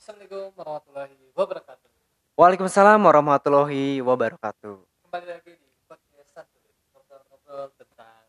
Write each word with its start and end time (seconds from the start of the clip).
Assalamualaikum 0.00 0.56
warahmatullahi 0.56 1.12
wabarakatuh. 1.36 1.90
Waalaikumsalam 2.32 3.04
warahmatullahi 3.04 4.00
wabarakatuh. 4.00 4.80
Kembali 4.80 5.26
lagi 5.28 5.52
di 5.52 5.68
podcast 5.84 6.40
santuy, 6.40 6.72
ngobrol-ngobrol 6.96 7.68
tentang 7.76 8.24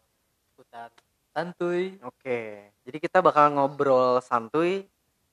seputar 0.52 0.92
santuy. 1.32 1.96
Oke, 2.04 2.76
jadi 2.84 2.98
kita 3.00 3.24
bakal 3.24 3.56
ngobrol 3.56 4.20
santuy 4.20 4.84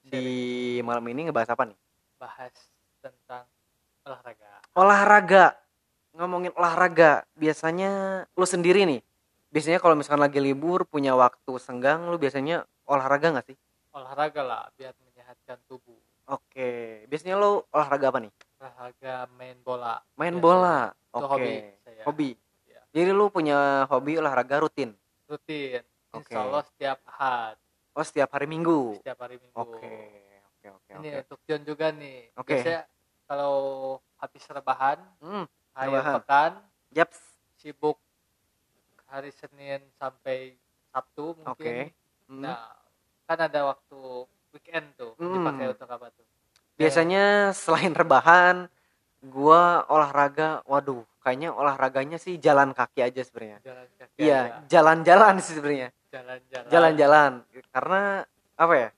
di 0.06 0.78
malam 0.86 1.02
ini 1.10 1.26
ngebahas 1.26 1.58
apa 1.58 1.74
nih? 1.74 1.78
bahas 2.22 2.54
tentang 3.02 3.42
olahraga. 4.06 4.50
Olahraga. 4.78 5.44
Ngomongin 6.14 6.54
olahraga, 6.54 7.26
biasanya 7.34 8.22
lu 8.38 8.46
sendiri 8.46 8.86
nih. 8.86 9.02
Biasanya 9.50 9.82
kalau 9.82 9.98
misalkan 9.98 10.22
lagi 10.22 10.38
libur 10.38 10.86
punya 10.86 11.18
waktu 11.18 11.58
senggang, 11.58 12.06
lu 12.06 12.14
biasanya 12.14 12.62
olahraga 12.86 13.34
nggak 13.34 13.46
sih? 13.50 13.58
Olahraga 13.90 14.46
lah 14.46 14.62
biar 14.78 14.94
menyehatkan 15.02 15.58
tubuh. 15.66 15.98
Oke, 16.28 16.68
biasanya 17.08 17.40
lu 17.40 17.64
olahraga 17.68 18.12
apa 18.12 18.20
nih? 18.20 18.32
Olahraga 18.58 19.14
main 19.32 19.56
bola. 19.58 19.96
Main 20.14 20.36
Biasanya. 20.36 20.44
bola. 20.44 20.76
Oke. 21.08 21.24
hobi 21.26 21.54
saya. 21.80 22.02
Hobi. 22.04 22.28
Iya. 22.62 22.80
Jadi 22.92 23.10
lu 23.10 23.24
punya 23.28 23.58
hobi 23.88 24.20
olahraga 24.20 24.60
rutin. 24.60 24.92
Rutin. 25.24 25.80
Insya 26.10 26.36
Allah 26.38 26.62
setiap 26.64 26.98
ahad, 27.06 27.56
Oh, 27.92 28.04
setiap 28.04 28.28
hari 28.30 28.44
Minggu. 28.44 28.96
setiap 28.96 29.18
hari 29.18 29.36
minggu. 29.36 29.56
Oke. 29.56 29.92
Oke, 30.54 30.66
oke, 30.70 30.90
Ini 30.96 31.08
oke. 31.10 31.20
untuk 31.22 31.38
John 31.44 31.62
juga 31.64 31.86
nih. 31.90 32.18
Oke. 32.34 32.54
Biasanya 32.54 32.82
kalau 33.24 33.56
habis 34.16 34.44
rebahan, 34.46 34.98
Hmm, 35.18 35.44
akhir 35.72 35.88
Rebahan. 35.90 36.14
pekan, 36.16 36.52
yaps. 36.90 37.20
sibuk 37.56 37.98
hari 39.04 39.32
Senin 39.32 39.82
sampai 39.94 40.54
Sabtu 40.88 41.34
mungkin. 41.34 41.50
Oke. 41.50 41.74
Hmm. 42.26 42.38
Nah, 42.40 42.70
kan 43.24 43.38
ada 43.40 43.60
waktu 43.66 43.98
weekend 44.52 44.86
tuh 44.96 45.12
Hmm. 45.16 45.34
dipakai 45.40 45.66
untuk 45.72 45.88
apa 45.88 46.06
tuh? 46.12 46.24
Biasanya 46.78 47.50
selain 47.52 47.90
rebahan, 47.90 48.70
gua 49.20 49.82
olahraga, 49.90 50.62
waduh, 50.62 51.02
kayaknya 51.20 51.50
olahraganya 51.50 52.16
sih 52.16 52.38
jalan 52.38 52.70
kaki 52.70 53.02
aja 53.02 53.20
sebenarnya. 53.26 53.58
Jalan 53.66 53.86
kaki 53.98 54.16
Iya, 54.16 54.40
jalan-jalan 54.70 55.34
sih 55.42 55.54
sebenarnya. 55.58 55.88
jalan-jalan. 56.08 56.68
Jalan-jalan. 56.72 57.32
Karena 57.68 58.02
apa 58.56 58.74
ya? 58.78 58.88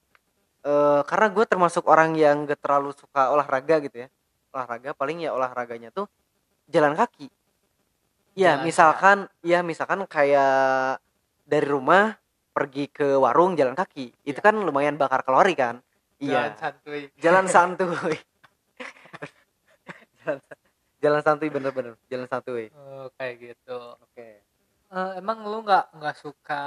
Eh 0.60 1.00
karena 1.08 1.26
gue 1.32 1.44
termasuk 1.48 1.88
orang 1.88 2.12
yang 2.14 2.44
gak 2.44 2.60
terlalu 2.60 2.92
suka 2.92 3.32
olahraga 3.32 3.80
gitu 3.80 4.04
ya. 4.04 4.08
Olahraga 4.52 4.92
paling 4.92 5.24
ya 5.24 5.32
olahraganya 5.32 5.88
tuh 5.90 6.04
jalan 6.68 6.92
kaki. 6.94 7.32
Ya, 8.38 8.54
Jalan 8.60 8.68
misalkan 8.68 9.18
ya 9.42 9.64
misalkan 9.64 10.04
kayak 10.06 11.00
dari 11.48 11.66
rumah 11.66 12.14
pergi 12.60 12.92
ke 12.92 13.16
warung 13.16 13.56
jalan 13.56 13.72
kaki. 13.72 14.12
Itu 14.20 14.36
Iya. 14.36 14.44
kan 14.44 14.54
lumayan 14.60 15.00
bakar 15.00 15.24
kalori 15.24 15.56
kan? 15.56 15.80
Jalan 16.20 16.52
Iya. 16.52 16.60
santuy. 16.60 17.02
jalan 17.16 17.46
santuy 17.48 17.88
jalan, 20.20 20.36
jalan 21.02 21.20
santuy 21.24 21.48
bener-bener 21.48 21.96
jalan 22.12 22.28
santuy 22.28 22.68
Oh, 22.76 23.08
kayak 23.16 23.34
gitu. 23.40 23.78
oke 23.96 24.28
Eh, 24.90 25.12
emang 25.16 25.46
lu 25.46 25.64
nggak 25.64 25.96
nggak 25.96 26.16
suka 26.18 26.62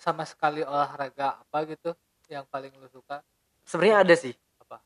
sama 0.00 0.24
sekali 0.24 0.64
olahraga 0.64 1.44
apa 1.44 1.58
gitu 1.68 1.92
yang 2.32 2.48
paling 2.48 2.72
lu 2.72 2.88
suka? 2.88 3.20
sebenarnya 3.68 4.00
ada 4.00 4.14
sih 4.16 4.32
Apa? 4.62 4.80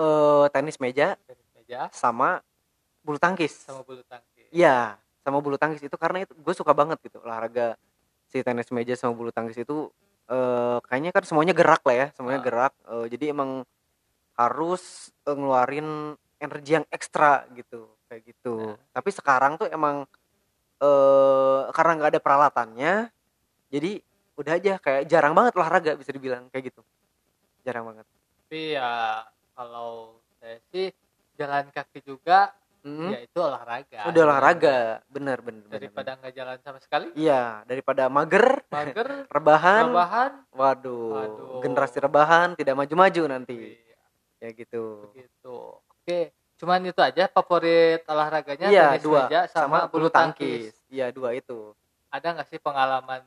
eh 0.00 0.46
tenis 0.48 0.80
meja 0.80 1.18
Tenis 1.28 1.48
meja 1.52 1.92
sama 1.92 2.40
bulu 3.04 3.20
tangkis 3.20 3.52
sama 3.60 3.84
bulu 3.84 4.00
tangkis. 4.06 4.48
iya 4.48 4.96
sama 5.20 5.42
bulu 5.42 5.60
tangkis 5.60 5.84
itu 5.84 5.96
karena 6.00 6.24
itu 6.24 6.32
gue 6.32 6.54
suka 6.56 6.72
banget 6.72 6.96
gitu 7.04 7.20
olahraga 7.20 7.76
si 8.28 8.40
tenis 8.40 8.68
meja 8.70 8.92
sama 8.92 9.12
bulu 9.12 9.32
tangkis 9.32 9.56
itu 9.58 9.88
eh 10.28 10.78
kayaknya 10.84 11.10
kan 11.10 11.24
semuanya 11.24 11.56
gerak 11.56 11.80
lah 11.82 11.96
ya 11.96 12.06
semuanya 12.12 12.40
Ah. 12.40 12.46
gerak 12.46 12.72
Eh, 12.86 13.06
jadi 13.08 13.32
emang 13.32 13.64
harus 14.34 14.82
eh, 15.24 15.32
ngeluarin 15.32 16.12
energi 16.38 16.76
yang 16.76 16.86
ekstra 16.88 17.48
gitu 17.52 17.88
kayak 18.06 18.22
gitu 18.24 18.54
Nah. 18.72 18.76
tapi 18.92 19.10
sekarang 19.10 19.56
tuh 19.56 19.66
emang 19.68 20.04
eh 20.78 21.60
karena 21.74 21.92
nggak 21.96 22.10
ada 22.14 22.20
peralatannya 22.22 22.92
jadi 23.68 23.98
udah 24.38 24.52
aja 24.54 24.72
kayak 24.78 25.10
jarang 25.10 25.34
banget 25.34 25.52
olahraga 25.58 25.98
bisa 25.98 26.14
dibilang 26.14 26.46
kayak 26.48 26.70
gitu 26.70 26.80
jarang 27.64 27.84
banget 27.84 28.06
Tapi 28.46 28.78
ya 28.78 29.26
kalau 29.52 30.16
saya 30.38 30.62
sih 30.70 30.88
jalan 31.34 31.68
kaki 31.68 32.00
juga 32.00 32.54
Mhm. 32.86 33.10
ya 33.10 33.18
itu 33.26 33.38
olahraga. 33.42 34.00
udah 34.06 34.22
olahraga 34.22 34.76
bener 35.10 35.38
bener 35.42 35.66
Daripada 35.68 36.14
nggak 36.18 36.34
jalan 36.34 36.58
sama 36.62 36.78
sekali, 36.78 37.10
iya 37.18 37.62
daripada 37.66 38.06
mager 38.06 38.62
mager, 38.70 39.08
rebahan 39.34 39.84
rebahan, 39.90 40.32
waduh, 40.54 41.10
Waduh. 41.10 41.60
generasi 41.64 41.98
rebahan 41.98 42.54
tidak 42.54 42.78
maju-maju 42.78 43.22
nanti 43.26 43.74
iya, 43.78 43.98
ya 44.38 44.48
gitu 44.54 45.10
begitu. 45.10 45.56
Oke, 45.90 46.32
cuman 46.56 46.80
itu 46.86 47.00
aja 47.02 47.26
favorit 47.28 48.00
olahraganya 48.06 48.66
iya 48.70 48.96
dua 48.96 49.26
meja 49.26 49.40
sama, 49.50 49.90
bulu 49.90 50.08
tangkis. 50.08 50.72
iya 50.88 51.10
dua 51.10 51.34
itu 51.36 51.74
Ada 52.08 52.32
nggak 52.40 52.48
sih 52.48 52.56
pengalaman 52.62 53.20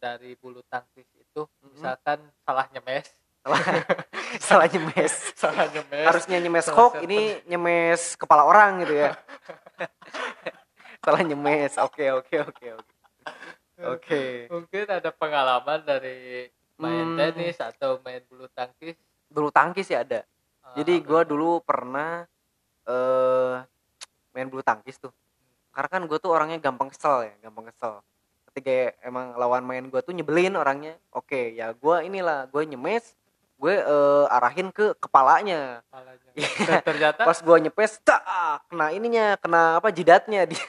dari 0.00 0.34
bulu 0.40 0.64
tangkis 0.66 1.06
itu? 1.14 1.44
Mhm. 1.62 1.68
Misalkan 1.76 2.18
salah 2.42 2.66
nyemes, 2.72 3.06
salah 3.42 3.62
salah 4.46 4.66
nyemes. 4.70 5.14
Salah 5.34 5.66
nyemes. 5.68 6.06
harusnya 6.06 6.38
nyemes 6.38 6.66
Salah 6.70 6.94
ini 7.02 7.42
nyemes 7.50 8.14
kepala 8.14 8.46
orang 8.46 8.86
gitu 8.86 8.94
ya. 9.02 9.10
Salah 11.04 11.22
nyemes 11.26 11.74
oke 11.82 12.04
oke 12.22 12.36
oke 12.46 12.66
oke. 12.78 12.94
Oke. 13.82 14.22
Mungkin 14.46 14.86
ada 14.86 15.10
pengalaman 15.10 15.82
dari 15.82 16.46
main 16.78 17.14
Hmm. 17.14 17.18
tenis 17.18 17.58
atau 17.58 17.98
main 18.06 18.22
bulu 18.30 18.46
tangkis. 18.54 18.94
bulu 19.26 19.48
tangkis 19.50 19.88
ya 19.90 20.04
ada. 20.04 20.22
Jadi 20.76 21.00
Ah, 21.00 21.02
gue 21.02 21.20
dulu 21.26 21.58
pernah 21.64 22.22
eh 22.86 23.54
main 24.30 24.46
bulu 24.46 24.62
tangkis 24.62 25.02
tuh. 25.02 25.10
Karena 25.72 25.88
kan 25.88 26.02
gue 26.06 26.18
tuh 26.20 26.30
orangnya 26.30 26.60
gampang 26.62 26.92
kesel 26.92 27.26
ya 27.26 27.34
gampang 27.42 27.66
kesel. 27.72 27.98
Ketika 28.52 28.92
emang 29.02 29.34
lawan 29.34 29.64
main 29.66 29.88
gue 29.88 29.98
tuh 30.04 30.12
nyebelin 30.14 30.54
orangnya. 30.54 30.94
Oke 31.10 31.50
ya 31.56 31.72
gue 31.74 31.96
inilah 32.06 32.46
gue 32.46 32.62
nyemes 32.62 33.16
gue 33.62 33.74
eh, 33.78 34.24
arahin 34.34 34.74
ke 34.74 34.98
kepalanya. 34.98 35.86
Kepalanya. 35.86 36.30
Iya. 36.34 36.82
Ternyata 36.82 37.20
pas 37.22 37.38
gue 37.38 37.56
nyepes 37.62 38.02
tak 38.02 38.18
kena 38.66 38.90
ininya 38.90 39.38
kena 39.38 39.78
apa 39.78 39.94
jidatnya 39.94 40.50
dia. 40.50 40.58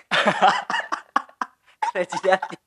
Kena 1.89 2.03
jidatnya 2.05 2.59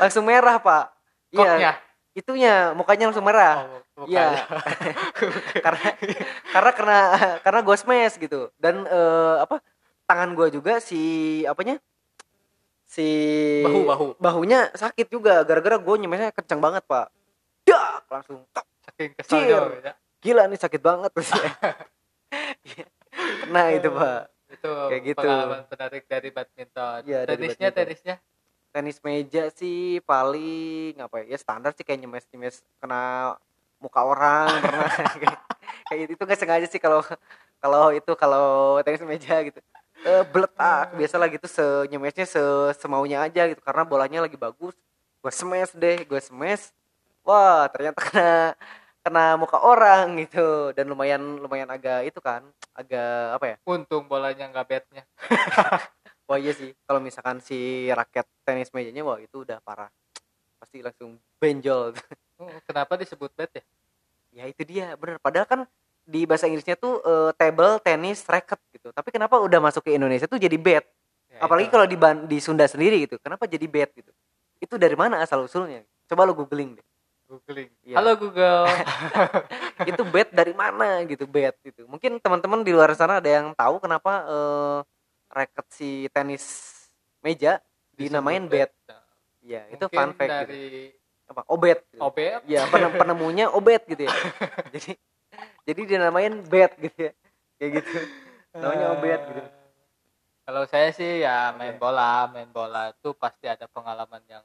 langsung 0.00 0.24
merah 0.24 0.56
pak. 0.56 0.84
Koknya. 1.28 1.56
iya 1.60 1.72
itunya 2.16 2.74
mukanya 2.74 3.12
langsung 3.12 3.26
merah. 3.26 3.84
Oh, 3.94 4.06
Iya. 4.06 4.46
karena 5.64 5.86
karena 6.54 6.70
kena 6.74 6.98
karena 7.42 7.60
gue 7.62 7.76
smash 7.76 8.16
gitu. 8.18 8.48
Dan 8.58 8.86
eh, 8.88 9.36
apa 9.42 9.60
tangan 10.08 10.32
gue 10.34 10.48
juga 10.54 10.80
si 10.82 11.42
apanya? 11.44 11.78
Si 12.88 13.04
Bahu, 13.62 13.80
bahu. 13.84 14.06
bahunya 14.16 14.72
sakit 14.72 15.06
juga. 15.12 15.44
Gara-gara 15.44 15.76
gue 15.76 15.94
nyemesnya 16.00 16.32
kencang 16.32 16.58
banget 16.62 16.82
pak 16.88 17.12
langsung 18.08 18.42
tak 18.50 18.66
Saking 18.82 19.12
keselnya. 19.14 19.46
Cir. 19.46 19.64
ya. 19.80 19.92
gila 20.18 20.42
nih 20.48 20.58
sakit 20.58 20.80
banget 20.80 21.12
nah 23.54 23.70
itu 23.70 23.88
pak 23.88 24.20
Itu 24.48 24.72
Kayak 24.88 25.02
gitu. 25.04 25.20
pengalaman 25.20 25.60
menarik 25.68 26.04
dari 26.08 26.28
badminton. 26.32 26.98
Dari 27.04 27.28
tenisnya, 27.28 27.68
badminton. 27.68 27.84
tenisnya. 27.84 28.16
tenis 28.68 28.98
meja 29.00 29.44
sih 29.52 30.00
paling 30.04 30.96
apa 31.00 31.24
ya 31.24 31.32
ya 31.32 31.38
standar 31.40 31.72
sih 31.72 31.84
kayak 31.84 32.00
nyemes 32.00 32.24
nyemes 32.28 32.60
kena 32.80 33.32
muka 33.76 34.00
orang 34.04 34.48
pernah 34.64 34.88
kayak, 35.16 35.38
kayak 35.88 36.00
itu 36.12 36.22
nggak 36.22 36.40
sengaja 36.40 36.66
sih 36.68 36.76
kalau 36.76 37.00
kalau 37.58 37.90
itu 37.92 38.12
kalau 38.12 38.76
tenis 38.84 39.00
meja 39.04 39.40
gitu 39.40 39.60
eh 40.04 40.22
beletak 40.28 40.94
biasalah 40.94 41.26
gitu 41.28 41.48
senyemesnya 41.48 42.28
se 42.28 42.40
semaunya 42.76 43.24
aja 43.24 43.48
gitu 43.48 43.60
karena 43.64 43.82
bolanya 43.88 44.24
lagi 44.24 44.36
bagus 44.36 44.76
gue 45.18 45.32
smash 45.32 45.72
deh 45.74 46.04
gue 46.04 46.20
smash 46.20 46.70
wah 47.28 47.68
ternyata 47.68 48.00
kena 48.00 48.56
kena 49.04 49.24
muka 49.36 49.60
orang 49.60 50.16
gitu 50.24 50.72
dan 50.72 50.88
lumayan 50.88 51.20
lumayan 51.36 51.68
agak 51.68 52.08
itu 52.08 52.18
kan 52.24 52.40
agak 52.72 53.36
apa 53.36 53.44
ya 53.44 53.56
Untung 53.68 54.08
bolanya 54.08 54.48
nggak 54.48 54.66
bednya. 54.68 55.04
Wah 56.28 56.36
iya 56.36 56.52
sih, 56.52 56.76
kalau 56.84 57.00
misalkan 57.00 57.40
si 57.40 57.88
raket 57.88 58.28
tenis 58.44 58.68
mejanya 58.76 59.00
wah 59.00 59.16
itu 59.16 59.48
udah 59.48 59.64
parah. 59.64 59.88
Pasti 60.60 60.84
langsung 60.84 61.16
benjol. 61.40 61.96
Oh, 62.38 62.46
Kenapa 62.70 62.94
disebut 62.94 63.34
bed 63.34 63.50
ya? 63.50 63.64
ya 64.30 64.44
itu 64.46 64.62
dia, 64.62 64.94
bener. 64.94 65.18
Padahal 65.18 65.42
kan 65.42 65.60
di 66.06 66.22
bahasa 66.22 66.46
Inggrisnya 66.46 66.78
tuh 66.78 67.02
eh, 67.02 67.34
table 67.34 67.82
tennis 67.82 68.22
racket 68.30 68.62
gitu. 68.70 68.94
Tapi 68.94 69.10
kenapa 69.10 69.42
udah 69.42 69.58
masuk 69.58 69.82
ke 69.82 69.98
Indonesia 69.98 70.30
tuh 70.30 70.38
jadi 70.38 70.54
bed? 70.54 70.86
Ya, 71.34 71.42
Apalagi 71.42 71.66
kalau 71.66 71.82
di 71.90 71.98
di 72.30 72.38
Sunda 72.38 72.62
sendiri 72.70 73.10
gitu. 73.10 73.18
Kenapa 73.18 73.50
jadi 73.50 73.66
bed 73.66 73.90
gitu? 73.90 74.14
Itu 74.62 74.78
dari 74.78 74.94
mana 74.94 75.18
asal 75.18 75.42
usulnya? 75.42 75.82
Coba 76.06 76.30
lu 76.30 76.38
googling 76.38 76.78
deh. 76.78 76.86
Googling. 77.28 77.70
Iya. 77.84 77.96
Halo 78.00 78.12
Google. 78.16 78.64
itu 79.90 80.02
bed 80.02 80.28
dari 80.32 80.56
mana 80.56 81.04
gitu 81.04 81.28
bed 81.28 81.54
gitu. 81.60 81.84
Mungkin 81.84 82.16
teman-teman 82.18 82.64
di 82.64 82.72
luar 82.72 82.90
sana 82.96 83.20
ada 83.20 83.28
yang 83.28 83.52
tahu 83.52 83.78
kenapa 83.78 84.24
eh, 84.24 84.78
racket 85.28 85.66
si 85.68 86.08
tenis 86.08 86.44
meja 87.20 87.60
dinamain 87.92 88.48
bed. 88.48 88.72
Nah, 88.88 89.04
Ya, 89.38 89.64
itu 89.70 89.86
fun 89.88 90.12
fact 90.12 90.28
gitu. 90.44 90.50
dari 90.50 90.66
Apa? 91.28 91.40
Obet. 91.46 91.78
gitu. 91.92 92.00
obet 92.02 92.40
Ya, 92.48 92.64
penem- 92.66 92.96
penemunya 93.00 93.52
obet 93.52 93.84
gitu 93.86 94.08
ya. 94.08 94.12
Jadi 94.74 94.96
jadi 95.62 95.80
dinamain 95.84 96.40
bed 96.42 96.72
gitu 96.80 96.98
ya 96.98 97.12
kayak 97.60 97.70
gitu 97.78 97.98
namanya 98.56 98.86
obet 98.96 99.20
gitu 99.28 99.40
Eh, 99.44 99.50
Kalau 100.48 100.64
saya 100.64 100.88
sih 100.90 101.20
ya 101.20 101.52
main 101.52 101.76
Oke. 101.76 101.80
bola, 101.84 102.24
main 102.32 102.48
bola 102.48 102.88
itu 102.90 103.12
pasti 103.12 103.44
ada 103.44 103.68
pengalaman 103.68 104.24
yang 104.24 104.40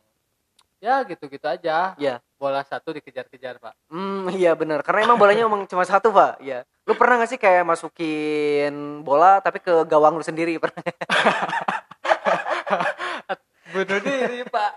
ya 0.84 1.08
gitu-gitu 1.08 1.48
aja. 1.48 1.96
Iya. 1.96 2.20
Bola 2.36 2.60
satu 2.68 2.92
dikejar-kejar, 2.92 3.56
Pak. 3.64 3.72
hmm 3.88 4.36
iya 4.36 4.52
benar 4.52 4.84
karena 4.84 5.08
emang 5.08 5.16
bolanya 5.16 5.48
emang 5.48 5.64
cuma 5.64 5.88
satu 5.88 6.12
pak 6.12 6.44
iya 6.44 6.68
lu 6.84 6.92
pernah 7.00 7.24
gak 7.24 7.32
sih 7.32 7.40
kayak 7.40 7.64
masukin 7.64 9.00
bola 9.00 9.40
tapi 9.40 9.64
ke 9.64 9.88
gawang 9.88 10.20
lu 10.20 10.26
sendiri 10.28 10.60
pernah 10.64 10.84
Bunuh 13.74 14.00
diri, 14.06 14.46
Pak. 14.46 14.72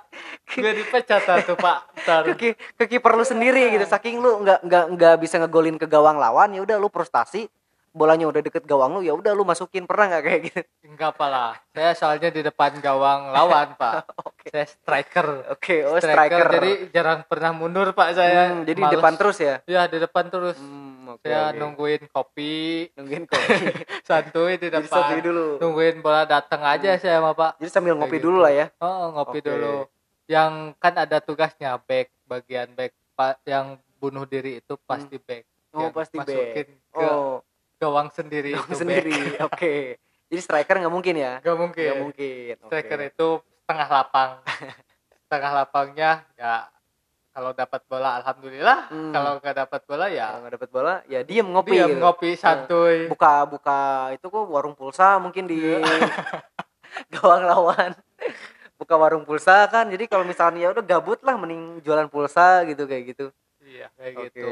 Gue 0.57 0.73
dipecat 0.73 1.21
tuh, 1.45 1.53
Pak. 1.53 2.01
Ntar. 2.01 2.23
ke, 2.33 2.57
ke 2.57 2.85
kiper 2.89 3.13
lu 3.13 3.29
sendiri 3.29 3.69
gitu 3.69 3.85
saking 3.85 4.25
lu 4.25 4.41
nggak 4.41 4.65
nggak 4.65 4.85
nggak 4.97 5.15
bisa 5.21 5.37
ngegolin 5.37 5.77
ke 5.77 5.85
gawang 5.85 6.17
lawan 6.17 6.57
ya 6.57 6.65
udah 6.65 6.81
lu 6.81 6.89
frustasi 6.89 7.45
bolanya 7.97 8.29
udah 8.29 8.39
deket 8.39 8.63
gawang 8.63 8.93
lu 8.93 9.01
ya 9.01 9.11
udah 9.11 9.33
lu 9.33 9.41
masukin 9.43 9.83
pernah 9.83 10.05
nggak 10.07 10.23
kayak 10.23 10.41
gitu 10.45 10.61
Enggak 10.87 11.13
apa 11.13 11.27
lah. 11.27 11.51
Saya 11.71 11.93
soalnya 11.93 12.29
di 12.29 12.41
depan 12.41 12.77
gawang 12.79 13.29
lawan, 13.29 13.73
Pak. 13.75 13.93
oke 14.29 14.47
Saya 14.47 14.65
striker. 14.65 15.27
oke 15.51 15.77
oh 15.85 15.97
striker, 15.99 16.47
Jadi 16.53 16.71
jarang 16.91 17.25
pernah 17.25 17.51
mundur, 17.51 17.91
Pak. 17.91 18.09
Saya 18.13 18.53
Hmm, 18.53 18.63
jadi 18.63 18.79
males. 18.79 18.95
depan 18.95 19.13
terus 19.15 19.37
ya 19.39 19.55
Ya, 19.65 19.83
di 19.85 19.97
depan 19.97 20.25
terus. 20.27 20.57
hmm, 20.57 21.09
oke, 21.11 21.25
saya 21.25 21.41
oke. 21.47 21.57
nungguin 21.57 22.03
kopi, 22.07 22.55
nungguin 22.93 23.25
kok 23.25 23.41
santuy 24.09 24.55
di 24.55 24.69
jadi 24.69 24.77
depan. 24.79 24.93
ngopi 25.03 25.17
dulu 25.23 25.47
Nungguin 25.59 25.97
bola 25.99 26.23
datang 26.23 26.61
aja 26.63 26.95
saya 26.95 27.19
sama 27.19 27.33
Pak. 27.33 27.57
jadi 27.57 27.71
sambil 27.71 27.93
Kayak 27.93 28.01
ngopi 28.03 28.17
gitu. 28.17 28.27
dulu 28.27 28.39
lah 28.39 28.53
ya 28.53 28.67
Oh, 28.79 29.05
ngopi 29.11 29.39
Oke. 29.39 29.47
dulu. 29.47 29.77
Yang 30.27 30.53
kan 30.77 30.95
ada 30.95 31.17
tugasnya 31.19 31.71
back, 31.81 32.13
bagian 32.25 32.69
back 32.73 32.93
Pak 33.13 33.41
yang 33.43 33.67
bunuh 33.97 34.25
diri 34.25 34.61
itu 34.61 34.77
pasti 34.83 35.17
back. 35.19 35.45
oh 35.73 35.81
Yang 35.83 35.93
pasti 35.95 36.17
back 36.17 36.29
masukin 36.29 36.69
ke 36.91 37.07
oh 37.07 37.41
gawang 37.77 38.09
sendiri 38.11 38.57
gawang 38.57 38.69
itu 38.69 38.77
sendiri 38.77 39.15
oke 39.41 39.75
jadi 40.27 40.41
striker 40.43 40.75
nggak 40.83 40.91
mungkin 40.91 41.15
ya 41.15 41.33
back. 41.39 41.47
Gak 41.47 41.59
mungkin. 41.59 41.87
nggak 41.87 42.03
mungkin. 42.03 42.55
Striker 42.67 42.99
itu 43.07 43.29
setengah 43.63 43.89
lapang. 43.89 44.31
setengah 45.23 45.51
lapangnya 45.55 46.11
ya 46.35 46.67
kalau 47.31 47.53
dapat 47.53 47.85
bola 47.85 48.17
alhamdulillah, 48.19 48.89
Hmm. 48.89 49.13
kalau 49.13 49.37
nggak 49.39 49.55
dapat 49.55 49.81
bola 49.85 50.07
ya 50.09 50.41
nggak 50.41 50.53
dapat 50.57 50.71
bola 50.73 50.95
ya 51.07 51.21
diem 51.23 51.45
ngopi 51.47 51.77
gitu. 51.79 52.01
ngopi 52.01 52.33
santuy. 52.33 53.07
buka 53.07 53.45
buka 53.45 53.79
itu 54.17 54.27
kok 54.27 54.47
warung 54.49 54.73
pulsa 54.73 55.21
mungkin 55.21 55.45
di 55.45 55.61
gawang 57.13 57.45
lawan 57.45 57.93
buka 58.81 58.95
warung 58.97 59.23
pulsa 59.23 59.69
kan 59.69 59.87
jadi 59.87 60.09
kalau 60.09 60.25
misalnya 60.25 60.59
ya 60.59 60.69
udah 60.73 60.83
gabut 60.83 61.21
lah 61.23 61.37
mending 61.37 61.79
jualan 61.85 62.09
pulsa 62.09 62.65
gitu 62.65 62.89
kayak 62.89 63.15
gitu 63.15 63.27
Iya, 63.63 63.91
kayak 63.99 64.15
Oke. 64.15 64.25
gitu. 64.31 64.49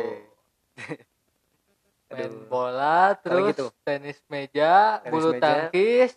Bola, 2.94 3.14
terus 3.16 3.48
gitu. 3.50 3.66
tenis 3.82 4.18
meja, 4.26 4.72
Tenis 5.00 5.12
bulu 5.12 5.28
meja. 5.30 5.42
tangkis, 5.42 6.10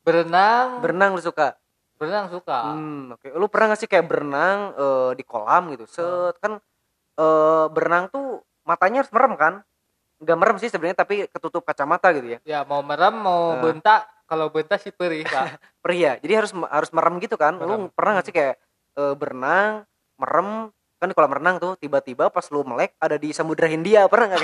berenang. 0.00 0.80
berenang 0.80 1.10
lu 1.12 1.22
suka 1.22 1.54
berenang 1.94 2.26
suka. 2.28 2.58
hmm, 2.68 3.14
oke 3.14 3.26
lu 3.30 3.46
pernah 3.46 3.66
gak 3.68 3.78
sih 3.78 3.86
kayak 3.86 4.04
berenang 4.04 4.58
eh, 4.74 5.10
di 5.14 5.22
kolam 5.22 5.70
gitu 5.70 5.86
set 5.86 6.34
kan 6.36 6.58
eh, 7.14 7.66
berenang 7.68 8.08
tuh 8.08 8.42
matanya 8.62 9.00
harus 9.00 9.10
merem 9.10 9.34
kan 9.34 9.54
nggak 10.18 10.34
merem 10.36 10.56
sih 10.56 10.66
sebenarnya 10.66 10.94
tapi 10.96 11.26
ketutup 11.26 11.62
kacamata 11.62 12.10
gitu 12.10 12.26
ya 12.28 12.38
Ya 12.44 12.60
mau 12.62 12.78
merem 12.80 13.14
mau 13.16 13.52
Nah. 13.52 13.62
bentak, 13.64 14.00
kalau 14.24 14.46
bentak 14.48 14.78
sih 14.78 14.90
perih, 14.90 15.22
Pak. 15.24 15.58
pria 15.84 16.14
jadi 16.16 16.38
harus 16.38 16.50
harus 16.64 16.90
merem 16.90 17.18
gitu 17.18 17.34
kan 17.36 17.54
lu 17.56 17.66
Merem. 17.66 17.82
pernah 17.90 18.10
gak 18.16 18.26
sih 18.26 18.34
kayak 18.34 18.54
eh, 18.94 19.14
berenang 19.14 19.86
merem 20.16 20.70
kan 21.02 21.10
di 21.10 21.18
kolam 21.18 21.34
renang 21.34 21.58
tuh 21.58 21.74
tiba-tiba 21.74 22.30
pas 22.30 22.46
lu 22.46 22.62
melek 22.62 22.94
ada 22.96 23.18
di 23.18 23.34
samudra 23.34 23.66
Hindia 23.66 24.06
pernah 24.06 24.30
nggak 24.30 24.42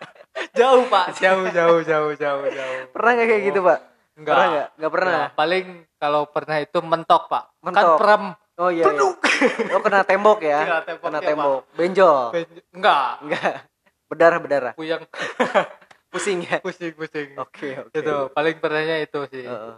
jauh, 0.58 0.88
Pak. 0.88 1.12
Jauh, 1.20 1.44
jauh, 1.46 1.80
jauh, 1.84 2.12
jauh, 2.14 2.44
jauh. 2.48 2.80
pernah 2.88 3.10
nggak 3.12 3.28
kayak 3.28 3.42
gitu 3.44 3.60
pak 3.60 3.78
Enggak. 4.16 4.32
pernah 4.32 4.46
nggak 4.48 4.68
nggak 4.72 4.90
pernah 4.90 5.12
Enggak. 5.12 5.30
Paling 5.36 5.66
kalau 5.94 6.22
pernah 6.26 6.56
itu 6.58 6.78
mentok, 6.80 7.22
Pak. 7.28 7.44
Kan 7.44 7.60
Mentok. 7.68 7.98
perem. 8.00 8.24
oh 8.56 8.70
iya, 8.72 8.82
iya. 8.82 9.04
oh 9.76 9.80
kena 9.80 10.00
tembok 10.02 10.38
ya 10.40 10.58
Kena 10.64 10.80
temboknya, 10.82 11.04
kena 11.04 11.18
Pak. 11.20 11.28
tembok 11.28 11.60
benjol 11.76 12.18
Ben- 12.32 12.62
Enggak. 12.72 13.08
enggak 13.20 13.52
berdarah 14.08 14.38
berdarah 14.40 14.72
Puyeng 14.72 15.04
pusing 16.08 16.40
ya 16.40 16.56
pusing-pusing. 16.58 17.36
oke 17.36 17.68
oke 17.84 17.92
Itu 17.94 18.32
paling 18.32 18.56
pernahnya 18.56 18.96
itu 18.98 19.20
sih. 19.28 19.44
Eh. 19.44 19.76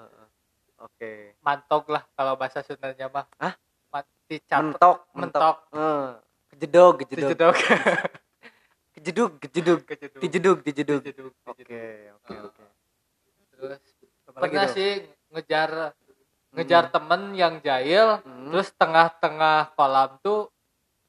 oke 0.79 1.11
Mantok 1.41 1.91
lah 1.91 2.07
kalau 2.15 2.39
bahasa 2.39 2.63
Sundanya 2.63 3.11
mah. 3.11 3.27
Hah? 3.37 3.53
Mati 3.91 4.37
cap 4.47 4.63
mentok 4.63 4.97
mentok. 5.13 5.57
Eh, 5.75 6.09
kejedog 6.55 6.95
kejedog. 7.03 7.31
Dijedok. 7.31 7.57
kejedug 8.95 9.31
kejedug. 9.89 10.21
Dijedug 10.23 10.59
dijedug 10.63 11.01
Dijeduk, 11.03 11.35
oke 11.43 11.63
dijeduk. 11.67 12.15
oke 12.17 12.35
oke. 12.47 12.65
Terus 13.51 13.81
pernah 14.31 14.67
sih 14.71 14.91
ngejar 15.35 15.71
ngejar 16.55 16.85
temen 16.91 17.35
yang 17.35 17.59
jahil 17.63 18.23
Hmm. 18.23 18.51
terus 18.51 18.71
tengah-tengah 18.75 19.75
kolam 19.75 20.19
tuh 20.23 20.51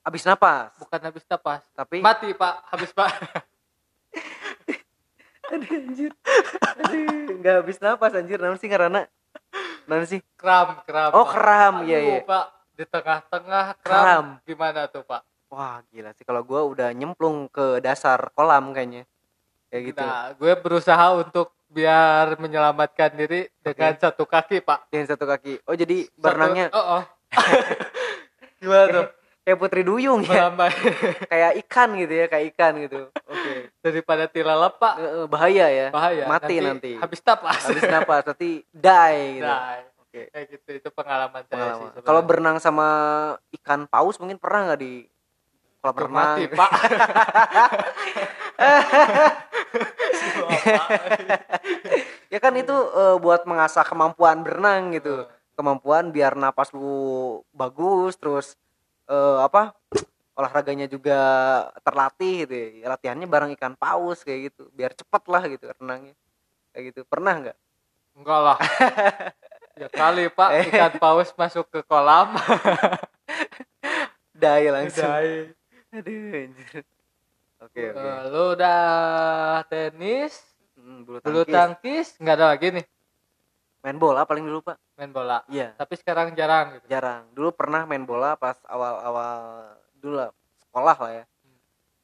habis 0.02 0.26
napas? 0.26 0.74
Bukan 0.82 1.02
habis 1.02 1.26
napas. 1.30 1.62
Tapi? 1.74 2.02
Mati 2.02 2.34
pak. 2.34 2.56
Habis 2.74 2.92
pak. 2.94 3.10
Aduh 5.52 5.68
anjir. 5.68 6.12
Aduh. 6.82 7.38
Nggak 7.38 7.56
habis 7.62 7.78
napas 7.78 8.12
anjir. 8.18 8.40
Namun 8.42 8.58
sih 8.58 8.70
karena 8.70 9.06
namun 9.90 10.06
sih? 10.08 10.22
Kram 10.38 10.80
kram 10.88 11.12
oh 11.12 11.28
kram. 11.28 11.76
Iya 11.86 12.00
iya. 12.00 12.18
Pak 12.24 12.46
di 12.82 12.86
tengah-tengah 12.90 13.78
kram. 13.86 14.02
Kram. 14.02 14.26
gimana 14.42 14.90
tuh 14.90 15.06
pak? 15.06 15.22
Wah 15.54 15.86
gila 15.94 16.10
sih. 16.18 16.26
Kalau 16.26 16.42
gua 16.42 16.66
udah 16.66 16.90
nyemplung 16.90 17.46
ke 17.54 17.78
dasar 17.78 18.34
kolam 18.34 18.74
kayaknya. 18.74 19.06
Kayak 19.70 19.84
gitu. 19.94 20.02
Nah 20.02 20.34
gue 20.34 20.54
berusaha 20.58 21.06
untuk 21.16 21.54
biar 21.72 22.36
menyelamatkan 22.42 23.14
diri 23.14 23.48
dengan 23.62 23.94
satu 23.94 24.26
kaki 24.26 24.66
pak. 24.66 24.90
Dengan 24.90 25.14
satu 25.14 25.30
kaki. 25.30 25.62
Oh 25.70 25.78
jadi 25.78 26.10
Satu- 26.10 26.18
berenangnya? 26.18 26.68
Oh, 26.74 27.00
oh. 27.00 27.04
gimana 28.62 28.86
tuh? 28.90 29.08
Kayak 29.42 29.58
putri 29.58 29.82
duyung 29.82 30.22
ya? 30.22 30.54
Kayak 31.32 31.52
ikan 31.66 31.98
gitu 31.98 32.14
ya 32.14 32.30
kayak 32.30 32.54
ikan 32.54 32.78
gitu. 32.78 33.10
Oke. 33.10 33.74
Daripada 33.82 34.30
tilalap 34.30 34.78
pak. 34.78 35.26
Bahaya 35.34 35.66
ya. 35.66 35.88
Bahaya. 35.90 36.30
Mati 36.30 36.62
nanti, 36.62 36.94
habis 36.94 37.26
napas. 37.26 37.58
Habis 37.66 37.90
napas 37.90 38.22
nanti 38.22 38.62
die 38.70 39.42
gitu. 39.42 39.50
Nah, 39.50 39.82
Oke. 40.12 40.28
kayak 40.28 40.48
gitu 40.52 40.70
itu 40.76 40.90
pengalaman, 40.92 41.40
saya 41.48 41.72
sih 41.72 41.88
Pengalaman. 41.88 42.04
kalau 42.04 42.22
berenang 42.28 42.58
sama 42.60 42.88
ikan 43.56 43.88
paus 43.88 44.20
mungkin 44.20 44.36
pernah 44.36 44.68
nggak 44.68 44.82
di 44.84 45.08
kolam 45.80 45.96
renang? 45.96 46.36
Mati 46.36 46.44
pak. 46.52 46.72
Ya 52.32 52.40
kan 52.44 52.56
itu 52.60 52.76
eh, 52.76 53.16
buat 53.24 53.48
mengasah 53.48 53.88
kemampuan 53.88 54.44
berenang 54.44 54.92
gitu. 54.96 55.32
Kemampuan 55.56 56.12
biar 56.12 56.36
napas 56.36 56.76
lu 56.76 57.40
bagus 57.56 58.20
terus 58.20 58.60
eh, 59.08 59.38
apa 59.40 59.72
olahraganya 60.36 60.92
juga 60.92 61.20
terlatih 61.88 62.48
gitu 62.48 62.84
ya. 62.84 62.92
latihannya 62.92 63.28
bareng 63.32 63.52
ikan 63.56 63.80
paus 63.80 64.28
kayak 64.28 64.52
gitu 64.52 64.68
biar 64.76 64.92
cepet 64.92 65.24
lah 65.32 65.44
gitu 65.48 65.72
renangnya. 65.80 66.16
Kayak 66.76 66.84
gitu. 66.92 67.00
Pernah 67.08 67.34
nggak? 67.48 67.58
Enggak 68.12 68.40
lah 68.44 68.58
ya 69.82 69.88
kali 69.90 70.30
pak. 70.30 70.50
Eh. 70.54 70.66
ikan 70.70 70.94
paus 71.02 71.34
masuk 71.34 71.66
ke 71.74 71.82
kolam. 71.90 72.38
Dai 74.42 74.70
langsung. 74.70 75.10
Dai. 75.10 75.50
aduh 75.92 76.32
anjir. 76.38 76.84
Oke 77.62 77.82
oke. 77.90 78.06
Eh, 78.06 78.22
lu 78.30 78.44
udah 78.58 78.82
tenis 79.66 80.34
Hmm, 80.82 81.06
bulu 81.06 81.22
bulu 81.22 81.46
tangkis. 81.46 81.54
tangkis 81.54 82.08
nggak 82.18 82.36
ada 82.42 82.48
lagi 82.58 82.68
nih. 82.74 82.86
Main 83.86 83.98
bola 84.02 84.26
paling 84.26 84.46
dulu 84.46 84.66
pak. 84.66 84.78
Main 84.98 85.14
bola. 85.14 85.46
Iya. 85.46 85.78
Tapi 85.78 85.94
sekarang 85.94 86.34
jarang 86.34 86.78
gitu. 86.78 86.86
Jarang. 86.90 87.30
Dulu 87.38 87.54
pernah 87.54 87.86
main 87.86 88.02
bola 88.02 88.34
pas 88.34 88.58
awal-awal 88.66 89.78
dulu 90.02 90.26
lah 90.26 90.30
sekolah 90.66 90.98
lah 90.98 91.12
ya. 91.22 91.26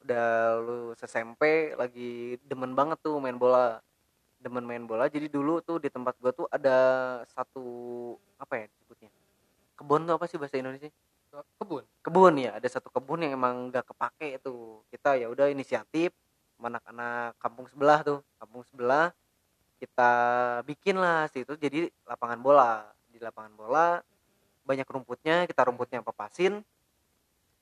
Udah 0.06 0.26
lulus 0.62 1.02
SMP 1.02 1.74
lagi 1.74 2.38
demen 2.46 2.74
banget 2.78 3.02
tuh 3.02 3.18
main 3.18 3.34
bola 3.34 3.82
demen 4.38 4.64
main 4.64 4.82
bola. 4.86 5.10
Jadi 5.10 5.26
dulu 5.26 5.60
tuh 5.62 5.82
di 5.82 5.90
tempat 5.90 6.14
gua 6.22 6.30
tuh 6.34 6.46
ada 6.50 6.76
satu 7.30 7.66
apa 8.38 8.64
ya 8.64 8.66
disebutnya? 8.70 9.10
Kebun 9.78 10.06
tuh 10.06 10.14
apa 10.18 10.24
sih 10.26 10.38
bahasa 10.38 10.58
Indonesia? 10.58 10.90
Kebun? 11.60 11.84
Kebun 12.02 12.34
ya. 12.40 12.56
Ada 12.58 12.78
satu 12.78 12.88
kebun 12.90 13.26
yang 13.26 13.38
emang 13.38 13.70
gak 13.70 13.86
kepake 13.94 14.42
tuh. 14.42 14.82
Kita 14.90 15.14
ya 15.18 15.30
udah 15.30 15.50
inisiatif 15.50 16.14
anak-anak 16.58 17.38
kampung 17.38 17.66
sebelah 17.70 18.00
tuh. 18.02 18.20
Kampung 18.38 18.62
sebelah 18.66 19.14
kita 19.78 20.10
bikin 20.66 20.98
lah 20.98 21.30
situ 21.30 21.54
jadi 21.54 21.90
lapangan 22.06 22.40
bola. 22.42 22.72
Di 23.10 23.22
lapangan 23.22 23.54
bola 23.54 23.86
banyak 24.68 24.84
rumputnya 24.84 25.48
kita 25.48 25.64
rumputnya 25.64 26.04
papasin. 26.04 26.60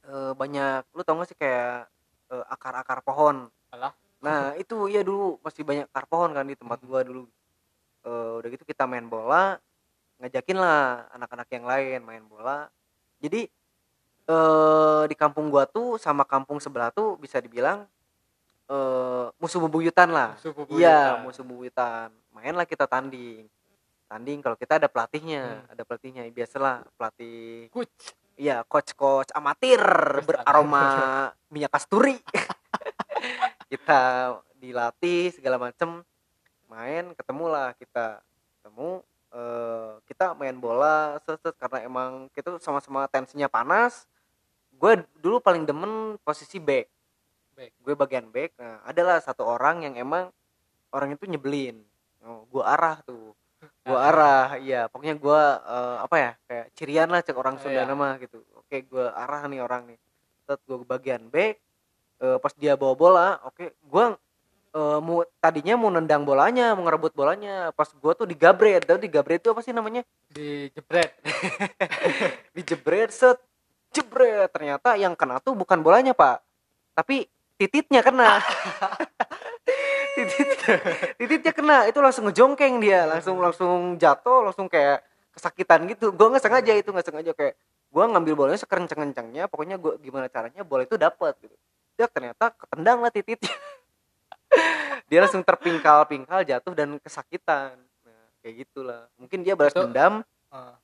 Eh, 0.06 0.33
banyak 0.38 0.87
lu 0.95 1.02
tau 1.02 1.18
gak 1.18 1.28
sih 1.30 1.38
kayak 1.38 1.90
eh, 2.33 2.45
akar-akar 2.50 3.02
pohon? 3.02 3.50
Alah. 3.75 3.95
Nah 4.26 4.59
itu 4.59 4.90
ya 4.90 5.06
dulu 5.06 5.38
masih 5.38 5.62
banyak 5.62 5.87
akar 5.87 6.04
pohon 6.04 6.35
kan 6.35 6.42
di 6.42 6.59
tempat 6.59 6.83
gua 6.83 7.06
dulu 7.06 7.30
Eh, 8.02 8.33
udah 8.38 8.49
gitu 8.50 8.62
kita 8.62 8.87
main 8.87 9.02
bola 9.02 9.59
ngajakin 10.18 10.54
lah 10.54 11.11
anak-anak 11.11 11.49
yang 11.50 11.66
lain 11.66 12.00
main 12.02 12.23
bola 12.23 12.71
jadi 13.18 13.50
eh 14.26 15.02
di 15.06 15.14
kampung 15.14 15.50
gua 15.50 15.66
tuh 15.66 15.99
sama 15.99 16.23
kampung 16.23 16.59
sebelah 16.59 16.90
tuh 16.90 17.18
bisa 17.18 17.38
dibilang 17.38 17.83
eh, 18.66 19.26
musuh 19.38 19.59
bebuyutan 19.61 20.11
lah 20.11 20.38
Musuh 20.38 20.54
iya 20.75 21.18
bebuyutan. 21.18 21.18
musuh 21.23 21.42
bebuyutan 21.42 22.09
mainlah 22.30 22.62
kita 22.62 22.87
tanding 22.87 23.50
tanding 24.06 24.38
kalau 24.38 24.54
kita 24.54 24.78
ada 24.78 24.87
pelatihnya 24.87 25.66
Hmm. 25.66 25.73
ada 25.75 25.83
pelatihnya 25.83 26.23
biasalah 26.30 26.87
pelatih 26.95 27.66
Coach. 27.75 28.14
Iya, 28.37 28.62
coach-coach 28.68 29.33
amatir 29.33 29.80
beraroma 30.23 31.33
minyak 31.49 31.73
kasturi. 31.73 32.21
kita 33.66 34.00
dilatih 34.56 35.35
segala 35.35 35.58
macem 35.58 36.02
main 36.66 37.14
ketemulah 37.14 37.75
kita 37.78 38.23
ketemu 38.58 39.02
eh, 39.35 39.92
kita 40.11 40.35
main 40.35 40.56
bola 40.58 41.18
set, 41.23 41.38
set, 41.42 41.54
karena 41.58 41.78
emang 41.87 42.11
kita 42.35 42.58
sama-sama 42.58 43.06
tensinya 43.06 43.46
panas 43.46 44.06
gue 44.76 45.02
dulu 45.16 45.40
paling 45.40 45.64
demen 45.64 46.20
posisi 46.20 46.61
back. 46.61 46.92
Back. 47.56 47.73
gue 47.80 47.94
bagian 47.96 48.28
back 48.28 48.52
nah 48.61 48.85
adalah 48.85 49.16
satu 49.23 49.40
orang 49.46 49.88
yang 49.88 49.94
emang 49.96 50.28
orang 50.92 51.16
itu 51.16 51.25
nyebelin. 51.25 51.80
Oh, 52.20 52.44
gue 52.50 52.61
arah 52.61 53.00
tuh 53.06 53.32
gue 53.87 53.99
arah 53.99 54.58
iya 54.61 54.90
pokoknya 54.90 55.16
gue 55.16 55.42
eh, 55.64 55.96
apa 56.04 56.16
ya 56.18 56.30
kayak 56.44 56.66
cirian 56.76 57.08
lah 57.08 57.25
cek 57.25 57.38
orang 57.38 57.56
Oh, 57.56 57.61
Sunda 57.64 57.82
iya. 57.82 57.88
nama 57.88 58.20
gitu. 58.20 58.44
Oke 58.61 58.85
gue 58.85 59.06
arah 59.08 59.49
nih 59.49 59.64
orang 59.64 59.88
nih. 59.94 59.99
Set 60.44 60.61
gue 60.68 60.76
bagian 60.85 61.26
back 61.32 61.65
eh, 62.23 62.38
pas 62.40 62.52
dia 62.56 62.75
bawa 62.78 62.94
bola 62.96 63.28
oke 63.44 63.76
gue 63.76 64.04
eh, 64.76 64.99
mau 65.00 65.25
tadinya 65.40 65.75
mau 65.76 65.90
nendang 65.92 66.25
bolanya 66.25 66.73
mau 66.76 66.85
ngerebut 66.88 67.12
bolanya 67.16 67.73
pas 67.73 67.88
gue 67.88 68.12
tuh 68.16 68.26
digabret. 68.28 68.82
Tau 68.85 69.00
digabret 69.00 69.40
itu 69.40 69.50
apa 69.52 69.61
sih 69.64 69.73
namanya? 69.73 70.04
Di 70.28 70.68
jebret. 70.73 71.12
dijebret 72.56 73.11
set 73.12 73.38
jebret. 73.92 74.52
Ternyata 74.52 74.96
yang 75.00 75.16
kena 75.16 75.40
tuh 75.40 75.56
bukan 75.56 75.80
bolanya 75.80 76.12
pak. 76.12 76.44
Tapi 76.96 77.28
tititnya 77.61 78.00
kena. 78.04 78.40
Titit 80.16 80.49
tititnya 81.20 81.52
kena. 81.52 81.78
Itu 81.92 82.00
langsung 82.00 82.25
ngejongkeng 82.28 82.80
dia. 82.80 83.04
Langsung 83.04 83.37
langsung 83.37 84.00
jatuh 84.00 84.49
langsung 84.49 84.64
kayak 84.68 85.04
kesakitan 85.37 85.85
gitu. 85.92 86.08
Gue 86.16 86.32
nggak 86.32 86.40
sengaja 86.40 86.73
itu 86.73 86.88
nggak 86.88 87.04
sengaja. 87.04 87.32
Kayak 87.37 87.61
gue 87.96 88.04
ngambil 88.04 88.35
bolanya 88.37 88.61
sekenceng 88.61 88.99
kencengnya 89.08 89.49
pokoknya 89.49 89.78
gue 89.78 89.96
gimana 90.02 90.26
caranya 90.28 90.66
bola 90.66 90.85
itu 90.85 90.99
dapat 90.99 91.32
gitu 91.40 91.56
dia 91.97 92.07
ternyata 92.12 92.53
ketendang 92.53 93.00
lah 93.00 93.09
tititnya 93.09 93.50
dia 95.11 95.19
langsung 95.25 95.43
terpingkal 95.43 96.05
pingkal 96.07 96.43
jatuh 96.43 96.75
dan 96.75 96.99
kesakitan. 96.99 97.79
Nah, 98.05 98.26
kayak 98.43 98.55
gitulah. 98.67 99.07
Mungkin 99.19 99.43
dia 99.43 99.55
balas 99.59 99.75
Itu- 99.75 99.87
dendam 99.88 100.23
Eh, 100.47 100.75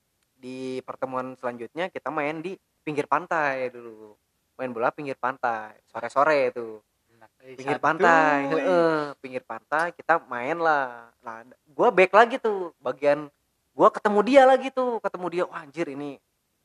di 0.42 0.58
pertemuan 0.82 1.38
selanjutnya 1.38 1.86
kita 1.86 2.10
main 2.10 2.42
di 2.42 2.58
pinggir 2.82 3.06
pantai 3.06 3.70
dulu. 3.70 4.18
Main 4.58 4.74
bola 4.74 4.90
pinggir 4.90 5.14
pantai 5.14 5.78
sore-sore 5.86 6.50
itu. 6.50 6.82
Enak. 7.14 7.30
Eh, 7.46 7.54
pinggir 7.54 7.78
pantai 7.78 8.50
heeh, 8.50 8.98
pinggir 9.22 9.42
pantai 9.46 9.94
kita 9.94 10.18
main 10.26 10.58
lah. 10.58 11.08
Nah 11.22 11.46
gua 11.70 11.94
back 11.94 12.10
lagi 12.10 12.36
tuh 12.42 12.74
bagian 12.82 13.30
gua 13.70 13.88
ketemu 13.94 14.20
dia 14.26 14.42
lagi 14.42 14.68
tuh 14.74 14.98
ketemu 14.98 15.26
dia 15.30 15.44
wah 15.46 15.62
anjir 15.62 15.86
ini 15.88 16.18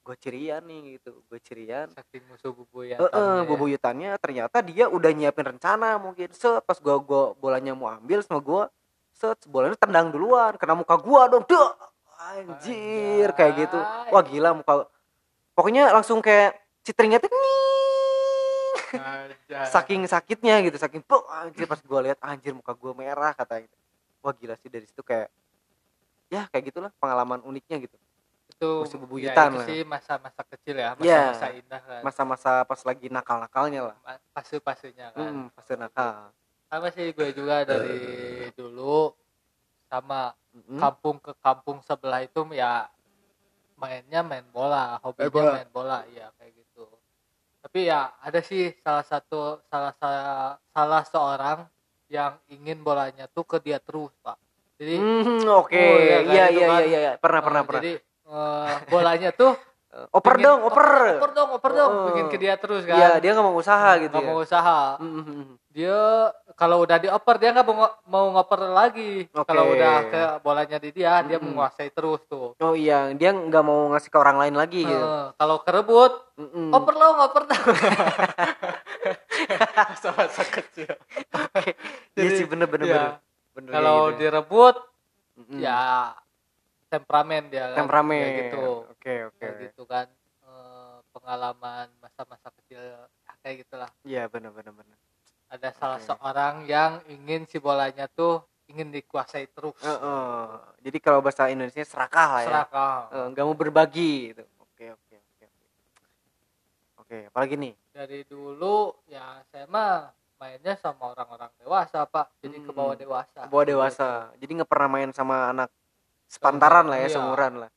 gue 0.08 0.16
cirian 0.24 0.64
nih 0.64 0.96
gitu. 0.96 1.20
Gue 1.28 1.40
cirian 1.44 1.92
Saking 1.92 2.24
musuh 2.32 2.56
bubuyatan. 2.56 3.04
Heeh, 3.04 3.38
ya. 3.44 3.48
bubuyutannya 3.52 4.12
ternyata 4.24 4.58
dia 4.64 4.88
udah 4.88 5.12
nyiapin 5.12 5.52
rencana 5.52 6.00
mungkin. 6.00 6.32
Set 6.32 6.64
pas 6.64 6.80
gua 6.80 6.96
gua 7.04 7.36
bolanya 7.36 7.76
mau 7.76 7.92
ambil 7.92 8.24
sama 8.24 8.40
gua 8.40 8.72
set 9.12 9.44
bolanya 9.52 9.76
tendang 9.76 10.16
duluan 10.16 10.56
kena 10.56 10.80
muka 10.80 10.96
gua 10.96 11.28
dong 11.28 11.44
Duh! 11.44 11.76
anjir 12.18 13.30
kayak 13.36 13.68
gitu. 13.68 13.80
Wah 14.16 14.24
gila 14.24 14.56
muka 14.56 14.88
pokoknya 15.58 15.92
langsung 15.92 16.24
kayak 16.24 16.56
citringnya 16.88 17.20
tuh 17.20 17.32
saking 19.68 20.08
sakitnya 20.08 20.64
gitu 20.64 20.78
saking 20.80 21.04
puk 21.04 21.28
anjir 21.28 21.68
pas 21.68 21.82
gua 21.84 22.00
lihat 22.08 22.18
anjir 22.24 22.56
muka 22.56 22.72
gua 22.72 22.96
merah 22.96 23.36
kata 23.36 23.66
gitu 23.66 23.76
wah 24.24 24.32
gila 24.32 24.56
sih 24.62 24.70
dari 24.72 24.88
situ 24.88 25.04
kayak 25.04 25.28
ya 26.32 26.48
kayak 26.52 26.72
gitulah 26.72 26.92
pengalaman 27.00 27.44
uniknya 27.44 27.84
gitu 27.84 27.98
itu 28.58 28.72
musuh 28.82 28.98
bebuyutan 29.06 29.38
ya, 29.38 29.46
itu 29.54 29.58
lah. 29.62 29.68
sih 29.70 29.80
masa-masa 29.86 30.42
kecil 30.50 30.76
ya 30.82 30.98
Iya. 30.98 31.22
masa-masa 31.30 31.48
indah 31.54 31.82
kan 31.86 32.02
masa-masa 32.02 32.52
pas 32.66 32.82
lagi 32.82 33.06
nakal-nakalnya 33.06 33.82
lah 33.94 33.98
Ma- 34.02 34.22
pasu-pasunya 34.34 35.14
kan 35.14 35.30
hmm, 35.30 35.54
fase 35.54 35.78
nakal 35.78 36.34
sama 36.66 36.88
sih 36.90 37.14
gue 37.14 37.30
juga 37.38 37.62
dari 37.64 38.50
dulu 38.58 39.14
sama 39.88 40.34
Mm-mm. 40.58 40.82
kampung 40.82 41.22
ke 41.22 41.32
kampung 41.38 41.86
sebelah 41.86 42.26
itu 42.26 42.42
ya 42.52 42.90
mainnya 43.78 44.26
main 44.26 44.44
bola 44.50 44.98
hobinya 45.06 45.30
bola. 45.30 45.52
main 45.54 45.70
bola 45.70 45.98
iya 46.10 46.34
kayak 46.42 46.58
gitu 46.58 46.90
tapi 47.62 47.86
ya 47.86 48.10
ada 48.18 48.42
sih 48.42 48.74
salah 48.82 49.06
satu 49.06 49.62
salah 49.70 49.94
salah 50.02 50.58
salah 50.74 51.04
seorang 51.06 51.60
yang 52.10 52.42
ingin 52.50 52.82
bolanya 52.82 53.30
tuh 53.30 53.46
ke 53.46 53.62
dia 53.62 53.78
terus 53.78 54.10
pak 54.26 54.36
jadi 54.82 54.98
Hmm, 54.98 55.46
oke 55.46 55.78
Oh, 55.78 55.98
iya, 56.02 56.18
iya 56.26 56.26
kayak 56.26 56.52
gitu 56.52 56.58
iya 56.58 56.68
kan. 56.68 56.82
iya 56.90 57.00
iya 57.00 57.12
pernah 57.22 57.40
eh, 57.40 57.46
pernah 57.46 57.62
pernah 57.64 57.82
eh, 58.28 58.72
bolanya 58.88 59.32
tuh 59.32 59.56
Eh, 59.88 60.04
oper 60.12 60.36
pingin- 60.36 60.46
dong 60.46 60.60
oper. 60.68 60.88
Oper 61.16 61.32
dong 61.32 61.50
oper 61.54 61.72
dong 61.72 61.88
Oh. 61.90 62.06
bikin 62.12 62.28
ke 62.28 62.38
dia 62.38 62.54
terus 62.54 62.84
kan. 62.84 62.92
Iya 62.94 63.10
dia 63.18 63.32
nggak 63.32 63.42
mau 63.42 63.56
usaha 63.56 63.96
gitu 63.96 64.12
nggak 64.12 64.20
ya. 64.20 64.30
Mau 64.30 64.44
usaha. 64.44 64.80
Mm, 65.00 65.08
mm, 65.08 65.24
mm. 65.24 65.46
dia 65.72 66.00
kalau 66.54 66.84
udah 66.84 66.98
dioper 66.98 67.36
dia 67.38 67.50
nggak 67.50 67.64
mau 67.64 67.76
ngo- 67.78 67.98
mau 68.04 68.26
ngoper 68.30 68.68
lagi. 68.68 69.32
Oke. 69.32 69.48
kalau 69.48 69.72
udah 69.72 69.96
ke 70.04 70.22
bolanya 70.42 70.76
di 70.76 70.92
dia 70.92 71.24
dia 71.24 71.40
menguasai 71.40 71.88
terus 71.90 72.20
tuh. 72.26 72.52
Oh 72.58 72.76
iya 72.76 73.08
dia 73.12 73.32
nggak 73.32 73.64
mau 73.64 73.88
ngasih 73.90 74.12
ke 74.12 74.18
orang 74.18 74.38
lain 74.38 74.56
lagi 74.56 74.84
gitu. 74.84 74.92
Eh, 75.00 75.26
kalau 75.34 75.64
kerebut 75.64 76.12
Mm-mm. 76.36 76.68
oper 76.70 76.94
lo 76.94 77.08
ngoper 77.16 77.44
dong. 77.48 77.66
Masa-masa 79.88 80.44
kecil. 80.58 80.94
Iya 81.56 81.74
Jadi, 82.14 82.36
sih 82.36 82.46
bener 82.46 82.68
bener 82.68 82.86
ya, 82.86 82.94
kayak 83.56 83.72
kalau 83.72 84.12
gitu. 84.12 84.18
direbut 84.20 84.76
Mm-mm. 85.38 85.60
ya 85.60 86.12
temperamen 86.88 87.44
dia 87.48 87.66
kan. 87.70 87.78
temperamen 87.78 88.18
Kayak 88.18 88.38
gitu. 88.44 88.64
oke 88.88 89.14
oke 89.28 89.38
Kayak 89.38 89.56
gitu 89.68 89.84
kan 89.86 90.08
Eh, 90.42 90.98
pengalaman 91.12 91.92
masa-masa 92.00 92.48
kecil 92.56 92.80
ya, 92.80 93.04
kayak 93.42 93.56
gitulah. 93.62 93.92
Iya 94.02 94.26
bener 94.26 94.48
bener 94.50 94.72
bener. 94.72 94.96
Ada 95.48 95.76
salah 95.76 96.00
Oke. 96.00 96.08
seorang 96.08 96.56
yang 96.64 97.04
ingin 97.06 97.44
si 97.44 97.60
bolanya 97.60 98.08
tuh 98.08 98.40
ingin 98.66 98.88
dikuasai 98.88 99.52
terus. 99.52 99.76
Eh, 99.78 99.92
eh. 99.92 100.44
jadi 100.82 100.98
kalau 100.98 101.20
bahasa 101.20 101.52
Indonesia 101.52 101.84
serakah 101.84 102.30
lah 102.32 102.42
ya. 102.42 102.48
Serakah. 102.48 102.96
Nggak 103.28 103.44
mau 103.44 103.56
berbagi 103.56 104.32
gitu. 104.32 104.44
Oke 104.58 104.86
oke 104.90 105.16
oke 105.20 105.44
oke. 105.46 105.66
Oke 106.98 107.18
apalagi 107.28 107.56
nih? 107.56 107.74
Dari 107.92 108.24
dulu 108.24 108.96
ya 109.06 109.44
saya 109.46 109.68
mah 109.68 110.08
mainnya 110.38 110.74
sama 110.76 111.12
orang-orang 111.12 111.52
dewasa 111.58 112.04
pak. 112.04 112.32
Jadi 112.40 112.62
ke 112.62 112.72
bawah 112.72 112.96
Hmm. 112.96 113.04
dewasa. 113.04 113.40
ke 113.44 113.50
bawah 113.50 113.66
dewasa. 113.66 114.10
Jadi 114.36 114.52
nggak 114.54 114.70
pernah 114.70 114.90
main 114.90 115.12
sama 115.12 115.52
anak 115.52 115.68
sepantaran 116.28 116.86
lah 116.86 117.00
ya 117.00 117.08
Iya. 117.08 117.14
seumuran 117.16 117.54
lah. 117.66 117.70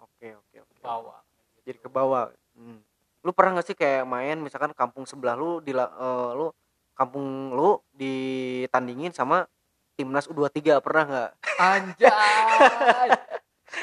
Oke 0.00 0.34
oke 0.34 0.56
oke 0.62 0.74
bawah 0.80 1.20
jadi 1.64 1.78
ke 1.78 1.88
bawah. 1.88 2.32
Hmm. 2.56 2.80
lu 3.20 3.36
pernah 3.36 3.60
nggak 3.60 3.68
sih 3.68 3.76
kayak 3.76 4.08
main 4.08 4.40
misalkan 4.40 4.72
kampung 4.72 5.04
sebelah 5.04 5.36
lu 5.36 5.60
di 5.60 5.76
la- 5.76 5.92
eh, 5.92 6.30
lu 6.34 6.48
kampung 6.96 7.52
lu 7.52 7.76
ditandingin 7.92 9.12
sama 9.12 9.44
timnas 9.92 10.24
U23 10.24 10.80
pernah 10.80 11.04
nggak? 11.04 11.30
Anjay. 11.60 13.08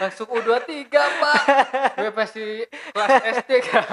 Langsung 0.02 0.26
U23 0.34 0.90
pak. 0.90 1.42
Gue 1.96 2.12
pasti 2.12 2.66
kelas 2.66 3.10
SD 3.40 3.52
kan. 3.64 3.86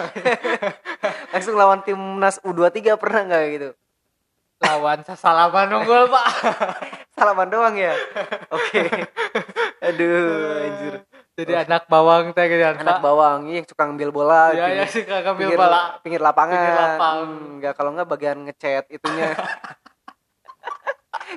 Langsung 1.29 1.55
lawan 1.55 1.85
timnas 1.85 2.41
U23 2.41 2.97
pernah 2.97 3.21
nggak 3.25 3.43
gitu? 3.53 3.71
Lawan 4.65 5.05
sasalaman 5.05 5.77
unggul 5.77 6.09
pak 6.09 6.27
salaman 7.15 7.49
doang 7.49 7.75
ya? 7.75 7.95
Oke. 8.51 8.83
Aduh 9.87 10.61
anjir. 10.61 10.95
jadi 11.35 11.67
anak 11.67 11.91
bawang 11.91 12.31
teh 12.31 12.47
gitu 12.47 12.63
kan, 12.63 12.79
anak 12.79 13.03
bawang 13.03 13.51
iya, 13.51 13.59
yang 13.59 13.67
suka 13.67 13.83
ngambil 13.91 14.11
bola 14.15 14.55
Iya, 14.55 14.71
pinggir- 14.71 14.79
ya 14.79 14.87
sih 14.87 15.03
kagak 15.03 15.35
ambil 15.35 15.39
pinggir, 15.51 15.59
bola. 15.59 15.81
pinggir 15.99 16.23
lapangan. 16.23 16.55
Pinggir 16.55 16.75
lapang. 16.79 17.17
Hmm, 17.27 17.75
kalau 17.75 17.91
nggak 17.91 18.09
bagian 18.09 18.39
ngecat 18.47 18.85
itunya. 18.89 19.35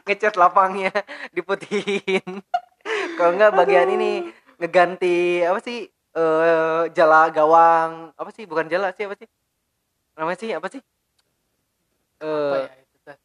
Ngecat 0.05 0.35
lapangnya 0.37 0.93
diputihin. 1.33 2.25
Kalau 3.17 3.31
nggak 3.33 3.53
bagian 3.53 3.89
ini 3.89 4.29
ngeganti 4.57 5.41
apa 5.41 5.59
sih 5.59 5.85
eh 5.89 6.83
jala 6.93 7.29
gawang. 7.29 8.13
Apa 8.13 8.29
sih 8.29 8.45
bukan 8.45 8.69
jala 8.69 8.93
sih 8.93 9.09
apa 9.09 9.17
sih? 9.17 9.27
Namanya 10.13 10.37
sih 10.37 10.49
apa 10.53 10.67
sih? 10.69 10.81
Eh 12.21 12.25
ya 12.25 12.37
itu? 12.37 12.53
teh? 12.53 12.65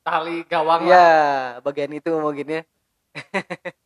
Tali 0.03 0.47
gawang 0.47 0.87
ya 0.87 0.95
lah, 0.95 1.65
bagian 1.65 1.91
itu 1.91 2.11
mungkin 2.15 2.47
ya 2.47 2.63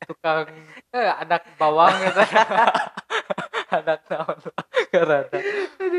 tukang 0.07 0.47
eh, 0.95 1.11
anak 1.11 1.43
bawang 1.59 1.91
gitu. 1.99 2.21
anak 3.77 3.99
naon 4.07 4.39
karena 4.95 5.27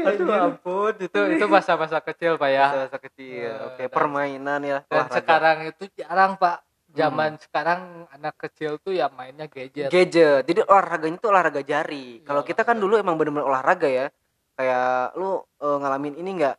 aduh 0.08 0.32
ampun. 0.32 0.94
Itu 0.96 1.20
itu 1.36 1.46
masa-masa 1.52 2.00
kecil 2.00 2.40
pak 2.40 2.50
ya. 2.50 2.88
Masa 2.88 2.98
kecil. 2.98 3.52
Eh, 3.52 3.68
oke 3.68 3.84
dan- 3.84 3.92
permainan 3.92 4.60
ya. 4.64 4.80
dan 4.88 5.06
sekarang 5.12 5.58
itu 5.68 5.84
jarang 6.00 6.40
pak. 6.40 6.64
Zaman 6.88 7.36
Hmm. 7.36 7.42
sekarang 7.44 7.80
anak 8.10 8.40
kecil 8.40 8.80
tuh 8.80 8.96
ya 8.96 9.12
mainnya 9.12 9.46
gadget. 9.52 9.92
Gadget. 9.92 10.48
Jadi 10.48 10.64
olahraganya 10.64 11.20
tuh 11.20 11.30
olahraga 11.36 11.62
jari. 11.62 12.24
Iya, 12.24 12.26
kalau 12.26 12.42
kita 12.48 12.64
kan 12.64 12.80
dulu 12.80 12.96
emang 12.96 13.20
bener-bener 13.20 13.44
olahraga 13.46 13.92
ya. 13.92 14.08
Kayak 14.56 15.14
lu 15.20 15.44
eh, 15.62 15.78
ngalamin 15.84 16.16
ini 16.18 16.30
enggak 16.42 16.56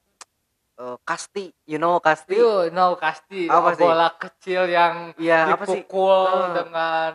eh, 0.78 0.96
kasti 1.02 1.50
you 1.64 1.76
know 1.76 1.98
kasti 1.98 2.34
You 2.34 2.70
know 2.70 2.94
kasti 2.94 3.46
Apa 3.46 3.74
sih? 3.74 3.82
bola 3.82 4.08
kecil 4.14 4.62
yang 4.66 5.12
Iya, 5.14 5.50
apa 5.50 5.64
sih? 5.64 5.82
dipukul 5.82 6.24
Ah. 6.24 6.54
dengan 6.54 7.12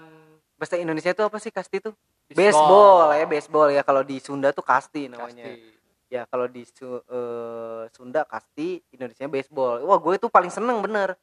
bahasa 0.55 0.75
Indonesia 0.75 1.10
itu 1.10 1.20
apa 1.20 1.38
sih 1.38 1.50
kasti 1.50 1.79
tuh 1.79 1.91
baseball. 2.25 2.39
baseball 2.39 3.08
ya 3.13 3.25
baseball 3.25 3.67
ya 3.70 3.82
kalau 3.82 4.01
di 4.01 4.17
Sunda 4.17 4.51
tuh 4.51 4.63
kasti 4.63 5.08
namanya 5.08 5.43
Kasti. 5.43 5.72
ya 6.08 6.22
kalau 6.25 6.46
di 6.46 6.63
eh, 6.63 7.84
Sunda 7.89 8.22
kasti 8.24 8.79
Indonesia 8.89 9.27
baseball 9.27 9.82
wah 9.82 9.98
gue 9.98 10.15
tuh 10.17 10.27
paling 10.27 10.48
seneng 10.48 10.79
bener 10.79 11.15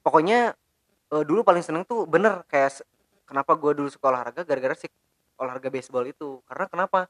pokoknya 0.00 0.54
eh, 1.10 1.24
dulu 1.24 1.42
paling 1.42 1.62
seneng 1.62 1.82
tuh 1.82 2.04
bener 2.04 2.46
kayak 2.46 2.82
kenapa 3.24 3.54
gue 3.54 3.72
dulu 3.74 3.88
suka 3.88 4.08
olahraga 4.08 4.42
gara-gara 4.42 4.72
si 4.72 4.86
olahraga 5.34 5.68
baseball 5.68 6.04
itu 6.04 6.38
karena 6.44 6.64
kenapa 6.66 7.06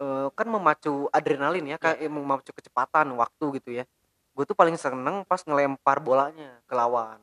Eh, 0.00 0.28
kan 0.32 0.48
memacu 0.48 1.12
adrenalin 1.12 1.64
ya 1.68 1.76
kayak 1.76 2.08
memacu 2.08 2.56
kecepatan 2.56 3.12
waktu 3.20 3.60
gitu 3.60 3.70
ya 3.82 3.84
gue 4.32 4.44
tuh 4.48 4.56
paling 4.56 4.78
seneng 4.80 5.28
pas 5.28 5.44
ngelempar 5.44 6.00
bolanya 6.00 6.56
ke 6.64 6.72
lawan 6.72 7.20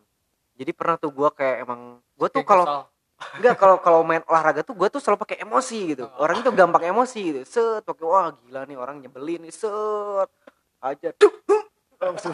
jadi 0.58 0.72
pernah 0.74 0.98
tuh 0.98 1.14
gue 1.14 1.30
kayak 1.38 1.70
emang 1.70 2.02
gue 2.18 2.28
tuh 2.34 2.42
kalau. 2.42 2.90
Enggak 3.38 3.56
kalau 3.62 3.78
kalau 3.86 4.02
main 4.02 4.26
olahraga 4.26 4.66
tuh 4.66 4.74
gue 4.74 4.90
tuh 4.90 4.98
selalu 4.98 5.22
pakai 5.22 5.38
emosi 5.46 5.94
gitu. 5.94 6.10
Oh. 6.10 6.26
Orang 6.26 6.42
itu 6.42 6.50
gampang 6.50 6.90
emosi 6.90 7.22
gitu. 7.30 7.40
Set 7.46 7.86
pakai 7.86 8.06
wah 8.06 8.34
gila 8.34 8.66
nih 8.66 8.78
orang 8.78 8.98
nyebelin 9.02 9.46
nih. 9.46 9.54
Set 9.54 10.30
aja 10.82 11.10
tuh 11.14 11.34
langsung 11.98 12.34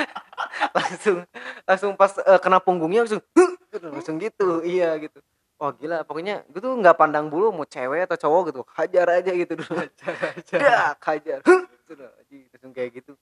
langsung 0.76 1.18
langsung 1.64 1.92
pas 1.96 2.12
eh, 2.20 2.40
kena 2.40 2.60
punggungnya 2.60 3.04
langsung 3.04 3.24
"Huh!" 3.36 3.52
gitu, 3.72 3.86
langsung 3.92 4.16
gitu. 4.16 4.64
Iya 4.64 4.96
gitu. 5.00 5.20
Wah 5.64 5.72
gila 5.72 6.04
pokoknya 6.04 6.44
gue 6.44 6.60
tuh 6.60 6.76
nggak 6.76 6.92
pandang 6.94 7.32
bulu 7.32 7.48
mau 7.48 7.64
cewek 7.64 8.04
atau 8.04 8.20
cowok 8.20 8.52
gitu. 8.52 8.60
Hajar 8.70 9.06
aja 9.08 9.32
gitu 9.32 9.52
dulu. 9.56 9.80
Dak 10.52 11.00
hajar. 11.00 11.40
Huh! 11.40 11.64
Sudah 11.88 12.12
langsung 12.64 12.72
kayak 12.72 12.90
gitu. 12.96 13.12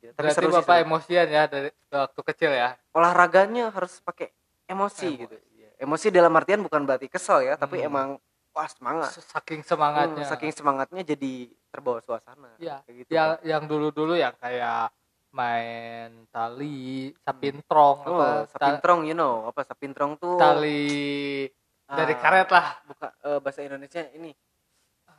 Ya, 0.00 0.12
tapi 0.12 0.28
Berarti 0.28 0.36
seru 0.36 0.48
sih, 0.48 0.56
bapak 0.58 0.74
seru. 0.74 0.84
emosian 0.84 1.26
ya 1.26 1.42
dari 1.46 1.68
waktu 1.88 2.20
kecil 2.26 2.50
ya. 2.50 2.68
olahraganya 2.90 3.64
harus 3.68 4.00
pakai 4.00 4.28
emosi, 4.66 5.08
Emosi. 5.08 5.20
gitu. 5.20 5.36
Emosi 5.76 6.06
dalam 6.08 6.32
artian 6.32 6.60
bukan 6.60 6.84
berarti 6.84 7.08
kesel 7.08 7.42
ya, 7.42 7.54
tapi 7.56 7.80
Hmm. 7.80 7.88
emang 7.88 8.08
wah 8.50 8.68
semangat. 8.68 9.16
Saking 9.16 9.60
semangatnya. 9.60 10.22
Hmm, 10.22 10.28
saking 10.28 10.52
semangatnya 10.52 11.02
jadi 11.02 11.32
terbawa 11.68 11.98
suasana. 12.00 12.52
Iya. 12.56 12.84
Kayak 12.84 12.96
gitu. 12.98 13.08
yang 13.10 13.28
Pak. 13.32 13.38
yang 13.42 13.62
dulu-dulu 13.64 14.14
yang 14.14 14.34
kayak 14.36 14.92
main 15.32 16.28
tali, 16.28 17.08
sapintrong 17.18 17.96
Oh, 18.04 18.12
apa 18.12 18.28
sapintrong 18.48 19.00
you 19.06 19.16
know, 19.16 19.48
apa 19.48 19.64
sapintrong 19.64 20.20
tuh 20.20 20.36
tali 20.36 21.48
dari 21.92 22.14
ah, 22.14 22.18
karet 22.18 22.48
lah. 22.48 22.66
Buka 22.84 23.08
eh, 23.22 23.38
bahasa 23.38 23.60
Indonesia 23.60 24.02
ini. 24.12 24.32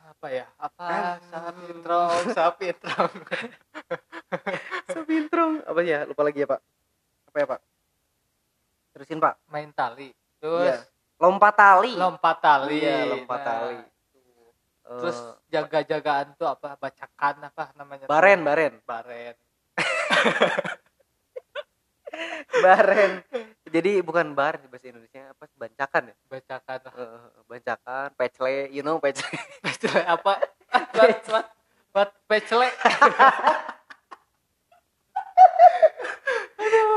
Apa 0.04 0.26
ya? 0.28 0.44
Apa 0.60 0.84
Ah. 0.84 1.16
sapintrong, 1.30 2.22
sapintrong. 2.36 3.12
sapintrong 4.92 5.52
apa 5.64 5.80
ya? 5.80 6.04
Lupa 6.04 6.22
lagi 6.22 6.44
ya, 6.44 6.48
Pak. 6.48 6.60
Apa 7.32 7.36
ya, 7.40 7.46
Pak? 7.48 7.60
Terusin, 8.92 9.18
Pak. 9.18 9.34
main 9.48 9.72
tali. 9.72 10.12
Terus 10.38 10.68
Iya. 10.68 10.78
Lompat 11.18 11.54
tali. 11.56 11.92
lompat 11.96 12.36
tali. 12.42 12.78
Iya, 12.78 12.98
lompat 13.06 13.40
Nah, 13.40 13.46
tali. 13.48 13.78
Terus 14.84 15.16
Eh, 15.16 15.32
jaga-jagaan 15.48 16.36
tuh 16.36 16.44
apa? 16.44 16.76
Bacakan 16.76 17.48
apa 17.48 17.72
namanya? 17.72 18.04
tuh? 18.04 18.12
baren, 18.12 18.40
baren. 18.84 19.34
Baren. 22.62 23.12
Jadi 23.74 23.98
bukan 24.06 24.38
bar 24.38 24.62
di 24.62 24.70
bahasa 24.70 24.86
Indonesia 24.86 25.34
apa 25.34 25.50
bancakan 25.58 26.02
ya? 26.06 26.16
Bacakan. 26.30 26.78
Eh, 26.94 27.26
bancakan, 27.50 28.08
pecle, 28.14 28.70
you 28.70 28.86
know 28.86 29.02
pecle. 29.02 29.26
Pecle 29.66 29.98
apa? 30.06 30.38
Buat 30.94 31.26
buat 31.26 31.46
buat 31.90 32.10
pecle. 32.30 32.70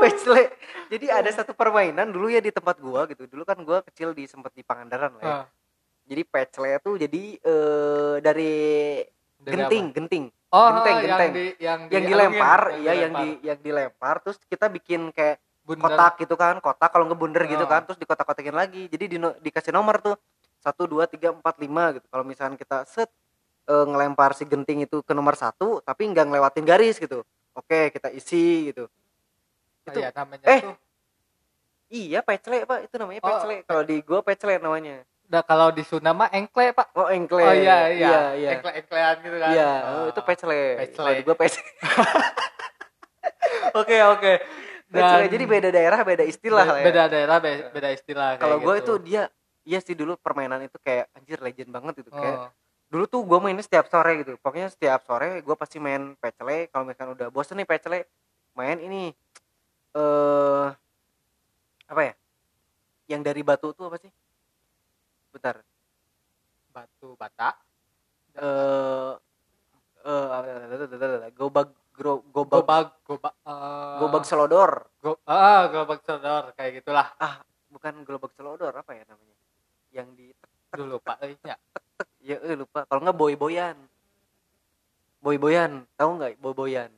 pecle. 0.06 0.42
Jadi 0.88 1.06
ada 1.10 1.30
satu 1.34 1.50
permainan 1.50 2.14
dulu 2.14 2.30
ya 2.30 2.38
di 2.38 2.54
tempat 2.54 2.78
gua 2.78 3.10
gitu. 3.10 3.26
Dulu 3.26 3.42
kan 3.42 3.58
gua 3.66 3.82
kecil 3.82 4.14
di 4.14 4.30
sempat 4.30 4.54
di 4.54 4.62
Pangandaran 4.62 5.18
lah 5.18 5.22
ya. 5.26 5.34
Ah, 5.42 5.46
Jadi 6.06 6.22
pecle 6.22 6.78
tuh 6.78 6.94
jadi 6.94 7.22
eh, 7.42 8.14
dari 8.22 8.54
dari 9.34 9.50
genting, 9.50 9.84
apa? 9.90 9.96
genting. 9.98 10.24
Oh, 10.48 10.64
genteng, 10.72 10.94
yang 10.94 11.02
genteng. 11.04 11.30
di 11.34 11.46
yang, 11.60 11.80
Yang 11.90 12.04
dilempar, 12.06 12.60
iya 12.80 12.92
yang 12.94 13.12
dilempar. 13.12 13.20
di 13.20 13.28
yang 13.44 13.58
dilempar 13.60 14.14
terus 14.22 14.38
kita 14.46 14.70
bikin 14.70 15.10
kayak 15.10 15.42
Bundar. 15.68 15.92
kotak 15.92 16.12
gitu 16.18 16.34
kan, 16.34 16.54
kotak 16.58 16.88
kalau 16.88 17.04
nggak 17.04 17.20
bunder 17.20 17.44
gitu 17.44 17.64
Oh. 17.64 17.68
kan, 17.68 17.84
terus 17.84 18.00
dikotak-kotakin 18.00 18.56
lagi. 18.56 18.88
Jadi 18.88 19.04
di, 19.04 19.16
dikasih 19.18 19.68
nomor 19.70 20.00
tuh 20.00 20.16
satu 20.58 20.88
dua 20.88 21.04
tiga 21.04 21.30
empat 21.30 21.60
lima 21.60 21.92
gitu. 21.92 22.08
Kalau 22.08 22.24
misalkan 22.24 22.56
kita 22.56 22.88
set 22.88 23.12
eh, 23.64 23.84
ngelempar 23.84 24.32
si 24.32 24.48
genting 24.48 24.82
itu 24.82 25.04
ke 25.04 25.12
nomor 25.12 25.36
satu, 25.36 25.84
tapi 25.84 26.08
nggak 26.08 26.24
ngelewatin 26.24 26.64
garis 26.64 26.96
gitu. 26.96 27.20
Oke, 27.52 27.92
kita 27.92 28.08
isi 28.08 28.72
gitu. 28.72 28.88
Ah, 29.84 29.92
Itu 29.92 29.98
iya, 30.00 30.08
namanya 30.10 30.44
eh, 30.46 30.60
tuh. 30.64 30.76
iya 31.88 32.20
pecle 32.20 32.64
pak, 32.64 32.88
itu 32.88 32.94
namanya 32.96 33.20
Oh. 33.20 33.28
pecle. 33.28 33.54
Kalau 33.62 33.82
di 33.84 33.96
gua 34.00 34.20
pecle 34.24 34.56
namanya. 34.56 35.04
Nah, 35.28 35.44
kalau 35.44 35.68
di 35.68 35.84
Sunda 35.84 36.16
mah 36.16 36.32
engkle, 36.32 36.72
Pak. 36.72 36.96
Oh 36.96 37.04
engkle. 37.04 37.44
Oh 37.44 37.52
iya, 37.52 37.92
iya. 37.92 37.92
iya. 37.92 38.20
iya. 38.32 38.50
Engkle-engklean 38.56 39.16
gitu 39.20 39.36
kan. 39.36 39.50
Iya, 39.52 39.72
Oh. 39.84 39.92
oh, 39.92 40.04
itu 40.08 40.20
pecle. 40.24 40.56
Pecle. 40.80 40.96
Kalau 40.96 41.12
di 41.12 41.22
gua 41.22 41.36
pecle. 41.36 41.60
Oke, 43.76 43.96
oke. 44.02 44.32
Dan 44.88 45.28
Jadi 45.28 45.44
beda 45.44 45.68
daerah 45.68 46.00
beda 46.00 46.24
istilah 46.24 46.64
be- 46.64 46.70
lah 46.72 46.76
ya. 46.80 46.84
beda 46.88 47.02
daerah 47.12 47.36
be- 47.44 47.68
beda 47.76 47.88
istilah 47.92 48.28
kayak 48.36 48.42
Kalau 48.42 48.56
gue 48.56 48.74
gitu. 48.74 48.84
itu 48.84 48.94
dia 49.04 49.22
iya 49.68 49.78
sih 49.84 49.92
dulu 49.92 50.16
permainan 50.16 50.64
itu 50.64 50.80
kayak 50.80 51.12
anjir 51.12 51.38
legend 51.44 51.68
banget 51.68 52.00
itu 52.00 52.08
kayak 52.08 52.38
Oh. 52.40 52.50
dulu 52.88 53.04
tuh 53.04 53.20
gue 53.20 53.36
mainnya 53.36 53.60
setiap 53.60 53.84
sore 53.92 54.24
gitu 54.24 54.40
pokoknya 54.40 54.72
setiap 54.72 55.04
sore 55.04 55.44
gue 55.44 55.56
pasti 55.60 55.76
main 55.76 56.16
pecle 56.16 56.72
kalau 56.72 56.88
misalkan 56.88 57.12
udah 57.12 57.28
bosen 57.28 57.60
nih 57.60 57.68
pecle 57.68 58.00
main 58.56 58.80
ini 58.80 59.12
eh 59.92 60.66
apa 61.84 62.00
ya 62.00 62.14
yang 63.12 63.20
dari 63.20 63.44
batu 63.44 63.76
tuh 63.76 63.92
apa 63.92 64.00
sih 64.00 64.08
bentar 65.36 65.60
batu 66.72 67.12
bata. 67.20 67.60
eh 68.40 69.12
eh 70.08 71.32
gobag 71.36 71.68
gro- 71.98 72.22
gobag 72.30 72.62
Gobag, 72.62 72.86
gobag, 73.02 73.34
eh, 73.42 73.96
gobag 73.98 74.24
selodor. 74.24 74.70
go- 75.02 75.18
ah, 75.26 75.66
gobag 75.66 76.00
sodor 76.06 76.54
kayak 76.54 76.80
gitulah. 76.80 77.10
Bukan 77.68 78.06
gobag 78.06 78.30
selodor 78.38 78.70
apa 78.72 78.94
ya 78.94 79.02
namanya? 79.04 79.36
Yang 79.90 80.08
di 80.14 80.26
dulu 80.70 81.02
Pak. 81.02 81.16
Eh, 81.26 81.34
ya. 81.42 81.56
ya 82.22 82.36
eh, 82.38 82.54
lupa. 82.54 82.86
Kalau 82.86 83.02
nggak 83.02 83.18
boy 83.18 83.34
boyan 83.34 83.74
boy 85.18 85.34
boyan 85.34 85.82
tahu 85.98 86.10
nggak 86.14 86.38
boy 86.38 86.54
boyan 86.54 86.90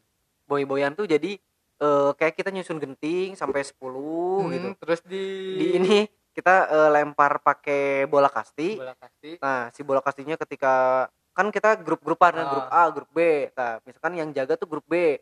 boy 0.44 0.62
boyan 0.68 0.92
tuh 0.92 1.08
jadi 1.08 1.40
eh, 1.80 2.10
kayak 2.12 2.36
kita 2.36 2.52
nyusun 2.52 2.76
genting 2.76 3.32
sampai 3.32 3.64
10 3.64 4.52
gitu. 4.52 4.68
Hmm, 4.68 4.76
terus 4.76 5.00
di 5.08 5.24
di 5.56 5.66
ini 5.80 5.96
kita 6.30 6.68
eh, 6.68 6.88
lempar 6.92 7.40
pakai 7.40 8.04
bola 8.04 8.28
kasti. 8.28 8.76
Bola 8.76 8.92
kasti. 8.94 9.40
nah 9.40 9.72
si 9.72 9.80
bola 9.80 10.04
kastinya 10.04 10.36
ketika 10.36 11.06
kan 11.30 11.48
kita 11.48 11.78
grup-grupan 11.80 12.34
Ah. 12.36 12.46
grup 12.50 12.68
A 12.70 12.82
grup 12.90 13.10
B 13.14 13.18
nah 13.54 13.78
misalkan 13.86 14.12
yang 14.18 14.30
jaga 14.34 14.58
tuh 14.58 14.68
grup 14.68 14.84
B 14.90 15.16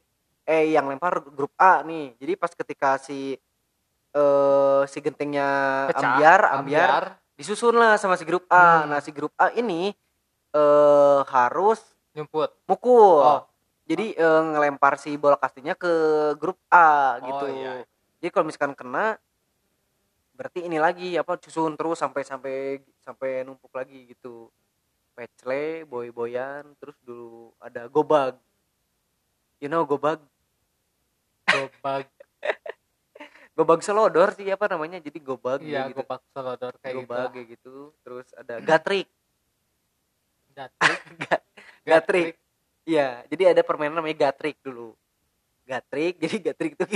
eh 0.48 0.64
yang 0.72 0.88
lempar 0.88 1.20
grup 1.20 1.52
A 1.60 1.84
nih 1.84 2.16
jadi 2.16 2.32
pas 2.40 2.52
ketika 2.52 2.96
si 2.96 3.36
eh 4.08 4.82
si 4.88 4.98
gentingnya 5.04 5.48
Pecah, 5.92 6.00
ambiar 6.00 6.40
ambiar 6.56 7.02
disusun 7.38 7.78
lah 7.78 7.94
sama 7.94 8.18
si 8.18 8.26
grup 8.26 8.50
A. 8.50 8.82
Hmm. 8.82 8.90
Nah 8.90 8.98
si 8.98 9.14
grup 9.14 9.30
A 9.38 9.54
ini 9.54 9.94
eh 10.50 11.20
harus 11.30 11.78
nyumput. 12.16 12.50
mukul. 12.66 13.22
Oh. 13.22 13.42
Jadi 13.88 14.12
eh, 14.18 14.42
ngelempar 14.52 14.98
si 15.00 15.14
bola 15.16 15.38
kastinya 15.38 15.72
ke 15.78 15.92
grup 16.36 16.58
A 16.68 17.22
gitu. 17.22 17.44
Oh, 17.46 17.48
iya. 17.48 17.86
Jadi 18.18 18.28
kalau 18.34 18.44
misalkan 18.50 18.74
kena 18.74 19.16
berarti 20.34 20.66
ini 20.66 20.82
lagi 20.82 21.14
apa 21.14 21.38
susun 21.38 21.78
terus 21.78 21.98
sampai 22.02 22.22
sampai 22.26 22.54
sampai 23.00 23.46
numpuk 23.46 23.70
lagi 23.70 24.10
gitu. 24.12 24.50
Pecle, 25.18 25.82
boy-boyan, 25.90 26.78
terus 26.78 26.94
dulu 27.02 27.50
ada 27.58 27.90
gobag. 27.90 28.38
You 29.58 29.66
know 29.66 29.82
gobag? 29.82 30.22
Gobag. 31.50 32.06
Gobag 33.58 33.82
selodor 33.82 34.30
sih 34.38 34.46
apa 34.54 34.70
namanya? 34.70 35.02
Jadi 35.02 35.18
gobag 35.18 35.58
iya, 35.66 35.90
gitu. 35.90 36.06
gobag 36.06 36.22
selodor 36.30 36.78
kayak 36.78 36.94
gitu. 36.94 37.02
gobag 37.02 37.28
kayak 37.34 37.48
gitu. 37.58 37.90
Terus 38.06 38.30
ada 38.38 38.62
gatrik. 38.62 39.10
Gatrik. 40.58 40.98
Gatrik. 41.82 42.34
Iya, 42.86 43.26
jadi 43.26 43.58
ada 43.58 43.66
permainan 43.66 43.98
namanya 43.98 44.30
gatrik 44.30 44.62
dulu. 44.62 44.94
Gatrik, 45.66 46.14
jadi 46.22 46.36
gatrik 46.38 46.78
itu 46.78 46.86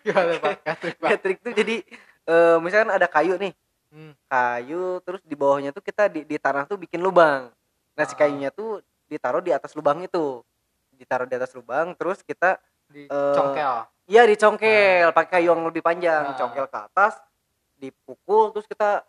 Gimana 0.00 0.32
Pak? 0.40 0.56
Gatrik, 0.64 0.96
Pak. 0.96 1.10
gatrik 1.12 1.38
tuh 1.44 1.52
jadi 1.52 1.76
eh, 2.24 2.56
misalkan 2.64 2.96
ada 2.96 3.04
kayu 3.04 3.36
nih, 3.36 3.52
Hmm. 3.52 3.59
Kayu 4.30 5.02
terus 5.02 5.18
di 5.26 5.34
bawahnya 5.34 5.74
tuh 5.74 5.82
kita 5.82 6.06
di, 6.06 6.22
di 6.22 6.38
tanah 6.38 6.64
tuh 6.64 6.78
bikin 6.78 7.02
lubang. 7.02 7.50
Nah, 7.98 8.04
si 8.06 8.14
Ah. 8.14 8.18
kayunya 8.22 8.48
tuh 8.48 8.78
ditaruh 9.04 9.42
di 9.42 9.50
atas 9.50 9.74
lubang 9.74 9.98
itu. 10.00 10.40
Ditaruh 10.94 11.26
di 11.26 11.34
atas 11.34 11.50
lubang, 11.52 11.92
terus 11.98 12.22
kita 12.22 12.62
Di 12.86 13.06
Eh, 13.06 13.34
congkel. 13.38 13.86
iya 14.06 14.26
dicongkel 14.26 15.14
pakai 15.14 15.38
kayu 15.38 15.54
yang 15.54 15.62
lebih 15.62 15.78
panjang, 15.78 16.26
Ah. 16.26 16.34
congkel 16.34 16.66
ke 16.66 16.78
atas, 16.80 17.18
dipukul 17.76 18.50
terus 18.50 18.66
kita 18.66 19.06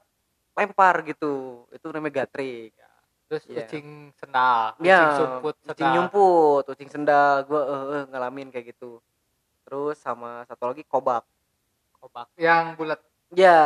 lempar 0.53 1.01
gitu. 1.01 1.65
Itu 1.69 1.89
namanya 1.89 2.25
gatrik. 2.25 2.73
terus 3.25 3.47
Iya. 3.47 3.63
ucing 3.63 4.11
sendal 4.19 4.75
ucing 4.75 4.91
ya 4.91 5.15
sumput 5.15 5.55
ucing 5.63 5.71
sendal 5.71 5.93
nyumput 5.95 6.63
ucing 6.67 6.89
sendal 6.91 7.35
gue 7.47 7.61
eh, 7.63 7.83
eh, 7.95 8.03
ngalamin 8.11 8.51
kayak 8.51 8.75
gitu 8.75 8.99
terus 9.63 9.95
sama 9.95 10.43
satu 10.43 10.67
lagi 10.67 10.83
kobak 10.83 11.23
kobak 11.95 12.27
yang 12.35 12.75
bulat 12.75 12.99
ya. 13.35 13.59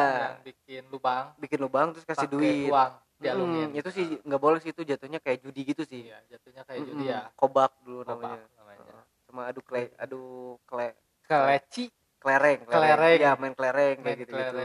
Bikin 0.45 0.83
lubang. 0.93 1.33
Bikin 1.41 1.59
lubang 1.61 1.87
terus 1.93 2.05
kasih 2.05 2.27
duit. 2.29 2.69
uang 2.71 2.91
Hmm, 3.15 3.23
dialungin 3.23 3.69
itu 3.79 3.89
sih 3.95 4.05
nggak 4.27 4.41
boleh 4.43 4.59
sih 4.59 4.71
itu 4.75 4.83
jatuhnya 4.83 5.19
kayak 5.23 5.39
judi 5.39 5.61
gitu 5.63 5.83
sih. 5.87 6.03
Iya 6.11 6.19
jatuhnya 6.35 6.61
kayak 6.67 6.79
Mm-mm. 6.83 6.89
judi 6.91 7.05
ya. 7.09 7.21
Kobak 7.39 7.71
dulu 7.87 7.99
kobak 8.03 8.37
namanya. 8.37 8.39
namanya. 8.59 8.93
Sama 9.25 9.41
adu 9.49 9.61
kle 9.63 9.83
adu 9.95 10.21
kle 10.67 10.87
keleci 11.25 11.89
kelereng 12.19 12.59
Kelereng. 12.67 13.17
ya 13.21 13.31
main 13.39 13.53
kelereng 13.55 13.97
kayak 14.03 14.17
gitu 14.25 14.31
gitu 14.35 14.57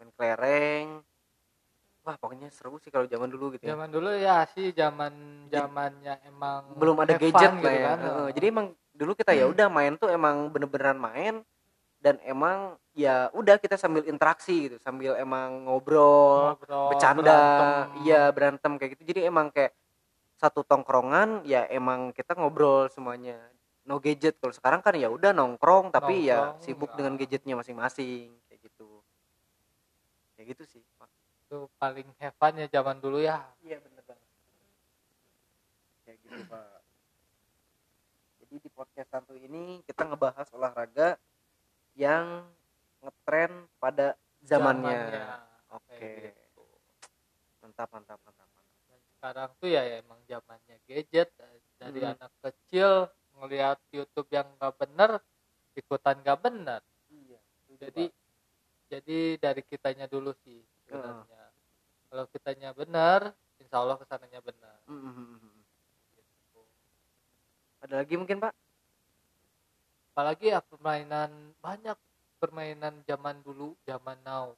main 0.00 0.10
kelereng. 0.16 0.86
Wah 2.06 2.16
pokoknya 2.16 2.48
seru 2.48 2.80
sih 2.80 2.88
kalau 2.88 3.04
zaman 3.04 3.28
dulu 3.28 3.52
gitu 3.58 3.68
ya. 3.68 3.76
Zaman 3.76 3.88
dulu 3.92 4.10
ya 4.16 4.48
sih 4.56 4.72
zaman 4.72 5.12
zamannya 5.52 6.14
emang 6.24 6.72
belum 6.80 6.96
ada 7.04 7.14
gadget 7.20 7.52
gitu 7.52 7.68
lah 7.68 7.74
ya. 7.74 7.84
kan. 7.84 7.98
Heeh, 8.00 8.28
jadi 8.32 8.46
emang 8.48 8.66
dulu 8.96 9.12
kita 9.12 9.32
ya 9.36 9.44
udah 9.44 9.68
main 9.68 9.92
tuh 10.00 10.08
emang 10.08 10.48
bener-beneran 10.48 10.96
main 10.98 11.34
dan 12.08 12.16
emang 12.24 12.80
ya 12.96 13.28
udah 13.36 13.60
kita 13.60 13.76
sambil 13.76 14.00
interaksi 14.08 14.72
gitu 14.72 14.80
sambil 14.80 15.12
emang 15.20 15.68
ngobrol 15.68 16.56
ngobrol 16.56 16.88
bercanda 16.88 17.20
berantem. 17.20 18.00
iya 18.08 18.22
berantem 18.32 18.72
kayak 18.80 18.90
gitu. 18.96 19.02
Jadi 19.12 19.20
emang 19.28 19.52
kayak 19.52 19.76
satu 20.40 20.64
tongkrongan 20.64 21.44
ya 21.44 21.68
emang 21.68 22.16
kita 22.16 22.32
ngobrol 22.32 22.88
semuanya. 22.88 23.36
No 23.84 24.00
gadget 24.00 24.40
kalau 24.40 24.56
sekarang 24.56 24.80
kan 24.80 24.96
ya 24.96 25.12
udah 25.12 25.36
nongkrong 25.36 25.92
tapi 25.92 26.32
ya 26.32 26.56
Nongkrong, 26.56 26.64
sibuk 26.64 26.90
ya. 26.92 26.96
dengan 26.96 27.12
gadgetnya 27.20 27.54
masing-masing 27.60 28.32
kayak 28.48 28.60
gitu. 28.64 28.88
Kayak 30.32 30.56
gitu 30.56 30.64
sih 30.64 30.82
itu 31.48 31.64
paling 31.80 32.08
have 32.20 32.36
fun 32.36 32.56
ya 32.56 32.68
zaman 32.72 33.00
dulu 33.04 33.20
ya. 33.20 33.44
Iya 33.64 33.84
bener 33.84 34.00
banget. 34.04 34.28
Kayak 36.08 36.18
gitu 36.24 36.40
pak. 36.48 36.80
Jadi 38.40 38.54
di 38.64 38.70
podcast 38.72 39.08
santu 39.12 39.36
ini 39.36 39.84
kita 39.84 40.08
ngebahas 40.08 40.48
olahraga 40.56 41.20
yang 41.98 42.46
ngetren 43.02 43.66
pada 43.82 44.14
zamannya, 44.46 45.02
Oke. 45.74 45.98
Kayak 45.98 46.34
gitu. 46.38 46.62
mantap 47.60 47.88
mantap 47.90 48.18
mantap 48.22 48.48
mantap. 48.48 48.78
Dan 48.86 49.00
sekarang 49.12 49.50
tuh 49.58 49.68
ya 49.68 49.82
emang 49.98 50.20
zamannya 50.24 50.76
gadget. 50.86 51.28
Dari 51.78 52.00
Hmm. 52.00 52.14
anak 52.14 52.32
kecil 52.42 53.06
ngelihat 53.38 53.78
YouTube 53.90 54.30
yang 54.30 54.46
nggak 54.58 54.74
bener 54.78 55.10
ikutan 55.74 56.16
nggak 56.22 56.38
bener. 56.42 56.80
Iya 57.10 57.38
jadi 57.78 58.04
jadi 58.88 59.18
dari 59.38 59.62
kitanya 59.62 60.08
dulu 60.08 60.32
sih 60.42 60.58
sebenarnya. 60.86 61.44
Kalau 62.08 62.24
kitanya 62.32 62.70
bener 62.72 63.30
insya 63.60 63.78
Allah 63.78 63.94
ke 64.00 64.06
sananya 64.08 64.40
bener. 64.40 64.78
Gitu. 64.88 66.60
ada 67.78 67.94
lagi 68.02 68.14
mungkin 68.18 68.42
pak 68.42 68.50
apalagi 70.18 70.50
ya 70.50 70.58
permainan 70.58 71.30
banyak 71.62 71.94
permainan 72.42 73.06
zaman 73.06 73.38
dulu 73.46 73.78
zaman 73.86 74.18
now. 74.26 74.50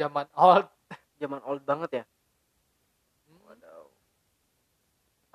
Zaman 0.00 0.24
old. 0.32 0.64
Zaman 1.20 1.44
old 1.44 1.60
banget 1.68 2.00
ya? 2.00 2.04
Hmm, 3.28 3.44
waduh. 3.44 3.92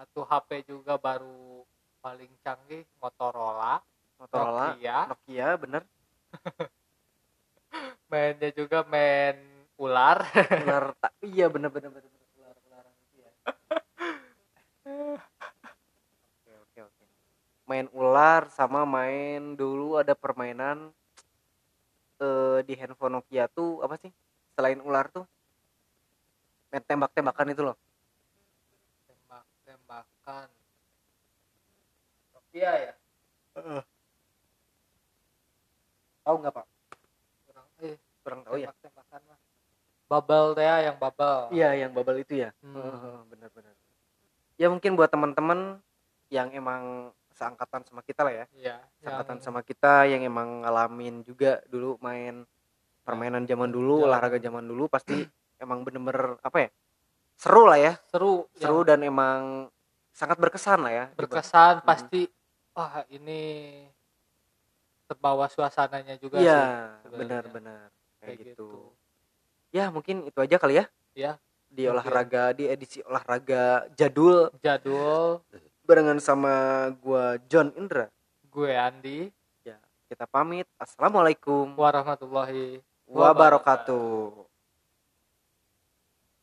Satu 0.02 0.26
HP 0.26 0.66
juga 0.66 0.98
baru 0.98 1.62
paling 2.02 2.34
canggih 2.42 2.90
Motorola. 2.98 3.86
Motorola 4.18 4.74
Nokia. 4.74 5.14
Nokia 5.14 5.48
bener. 5.62 5.86
Mainnya 8.10 8.50
juga 8.50 8.82
main 8.90 9.38
ular. 9.78 10.26
Ular 10.66 10.98
tak 10.98 11.14
iya 11.22 11.46
bener 11.54 11.70
bener 11.70 11.94
bener 11.94 12.10
bener 12.10 12.30
ular 12.42 12.58
ularan 12.66 12.94
itu 12.98 13.22
ya 13.22 13.30
oke 16.50 16.50
oke 16.66 16.80
oke 16.82 17.06
main 17.66 17.90
ular 17.92 18.46
sama 18.54 18.86
main 18.86 19.58
dulu 19.58 19.98
ada 19.98 20.14
permainan 20.14 20.94
eh 22.22 22.60
di 22.64 22.74
handphone 22.80 23.20
Nokia 23.20 23.52
tuh 23.52 23.84
apa 23.84 24.00
sih 24.00 24.14
selain 24.56 24.80
ular 24.80 25.12
tuh? 25.12 25.26
Main 26.72 26.84
tembak 26.88 27.12
tembakan 27.12 27.52
itu 27.52 27.62
loh. 27.66 27.76
Tembak 29.10 29.44
tembakan 29.68 30.48
Nokia 32.32 32.72
ya? 32.90 32.94
Tahu 36.24 36.36
nggak 36.40 36.54
pak? 36.56 36.66
Kurang 37.50 37.68
eh 37.84 37.96
kurang 38.24 38.40
tahu 38.48 38.56
ya. 38.62 38.72
tembak 38.72 38.80
tembakan 38.80 39.22
mah 39.28 39.40
bubble 40.06 40.54
teh 40.54 40.64
ya, 40.64 40.76
yang 40.86 40.98
bubble. 41.02 41.42
Iya 41.50 41.70
yang 41.82 41.92
bubble 41.92 42.22
itu 42.22 42.34
ya? 42.46 42.50
Hmm. 42.62 42.78
Heeh, 42.78 43.18
bener 43.34 43.50
bener 43.52 43.76
ya 44.56 44.68
mungkin 44.72 44.96
buat 44.96 45.12
teman-teman 45.12 45.80
yang 46.32 46.52
emang 46.56 47.12
seangkatan 47.36 47.84
sama 47.84 48.02
kita 48.02 48.24
lah 48.24 48.34
ya. 48.34 48.46
Iya 48.56 48.76
angkatan 49.06 49.38
yang 49.38 49.44
sama 49.46 49.62
kita 49.62 50.08
yang 50.10 50.26
emang 50.26 50.66
ngalamin 50.66 51.22
juga 51.22 51.62
dulu 51.70 52.00
main 52.02 52.48
permainan 53.06 53.46
zaman 53.46 53.70
dulu 53.70 54.02
Zaman. 54.02 54.08
olahraga 54.10 54.38
zaman 54.42 54.66
dulu 54.66 54.90
pasti 54.90 55.14
emang 55.64 55.86
bener-bener 55.86 56.40
apa 56.42 56.58
ya 56.58 56.70
seru 57.38 57.68
lah 57.70 57.78
ya. 57.78 57.94
Seru 58.10 58.48
seru 58.56 58.82
yang 58.82 58.88
dan 58.88 59.00
emang 59.06 59.42
sangat 60.16 60.40
berkesan 60.40 60.80
lah 60.82 60.94
ya. 60.96 61.06
Berkesan 61.14 61.84
Hmm. 61.84 61.88
pasti 61.88 62.26
wah 62.74 63.04
ini 63.12 63.84
terbawa 65.06 65.46
suasananya 65.52 66.18
juga 66.18 66.42
iya 66.42 66.98
benar-benar 67.06 67.94
kayak, 68.18 68.26
kayak 68.26 68.38
gitu. 68.42 68.50
gitu. 68.50 68.70
Ya 69.70 69.92
mungkin 69.94 70.26
itu 70.26 70.40
aja 70.42 70.58
kali 70.58 70.82
ya. 70.82 70.86
Ya 71.14 71.32
di 71.70 71.86
Mungkin. 71.86 72.00
olahraga 72.00 72.56
di 72.56 72.66
edisi 72.72 73.04
olahraga 73.06 73.86
jadul. 73.94 74.50
Jadul 74.64 75.44
barengan 75.86 76.18
sama 76.18 76.90
gua 77.00 77.38
John 77.48 77.70
Indra. 77.78 78.10
Gue 78.50 78.74
Andi. 78.74 79.30
Kita 80.06 80.30
pamit. 80.30 80.70
Assalamualaikum 80.78 81.74
warahmatullahi 81.74 82.78
wabarakatuh 83.10 84.45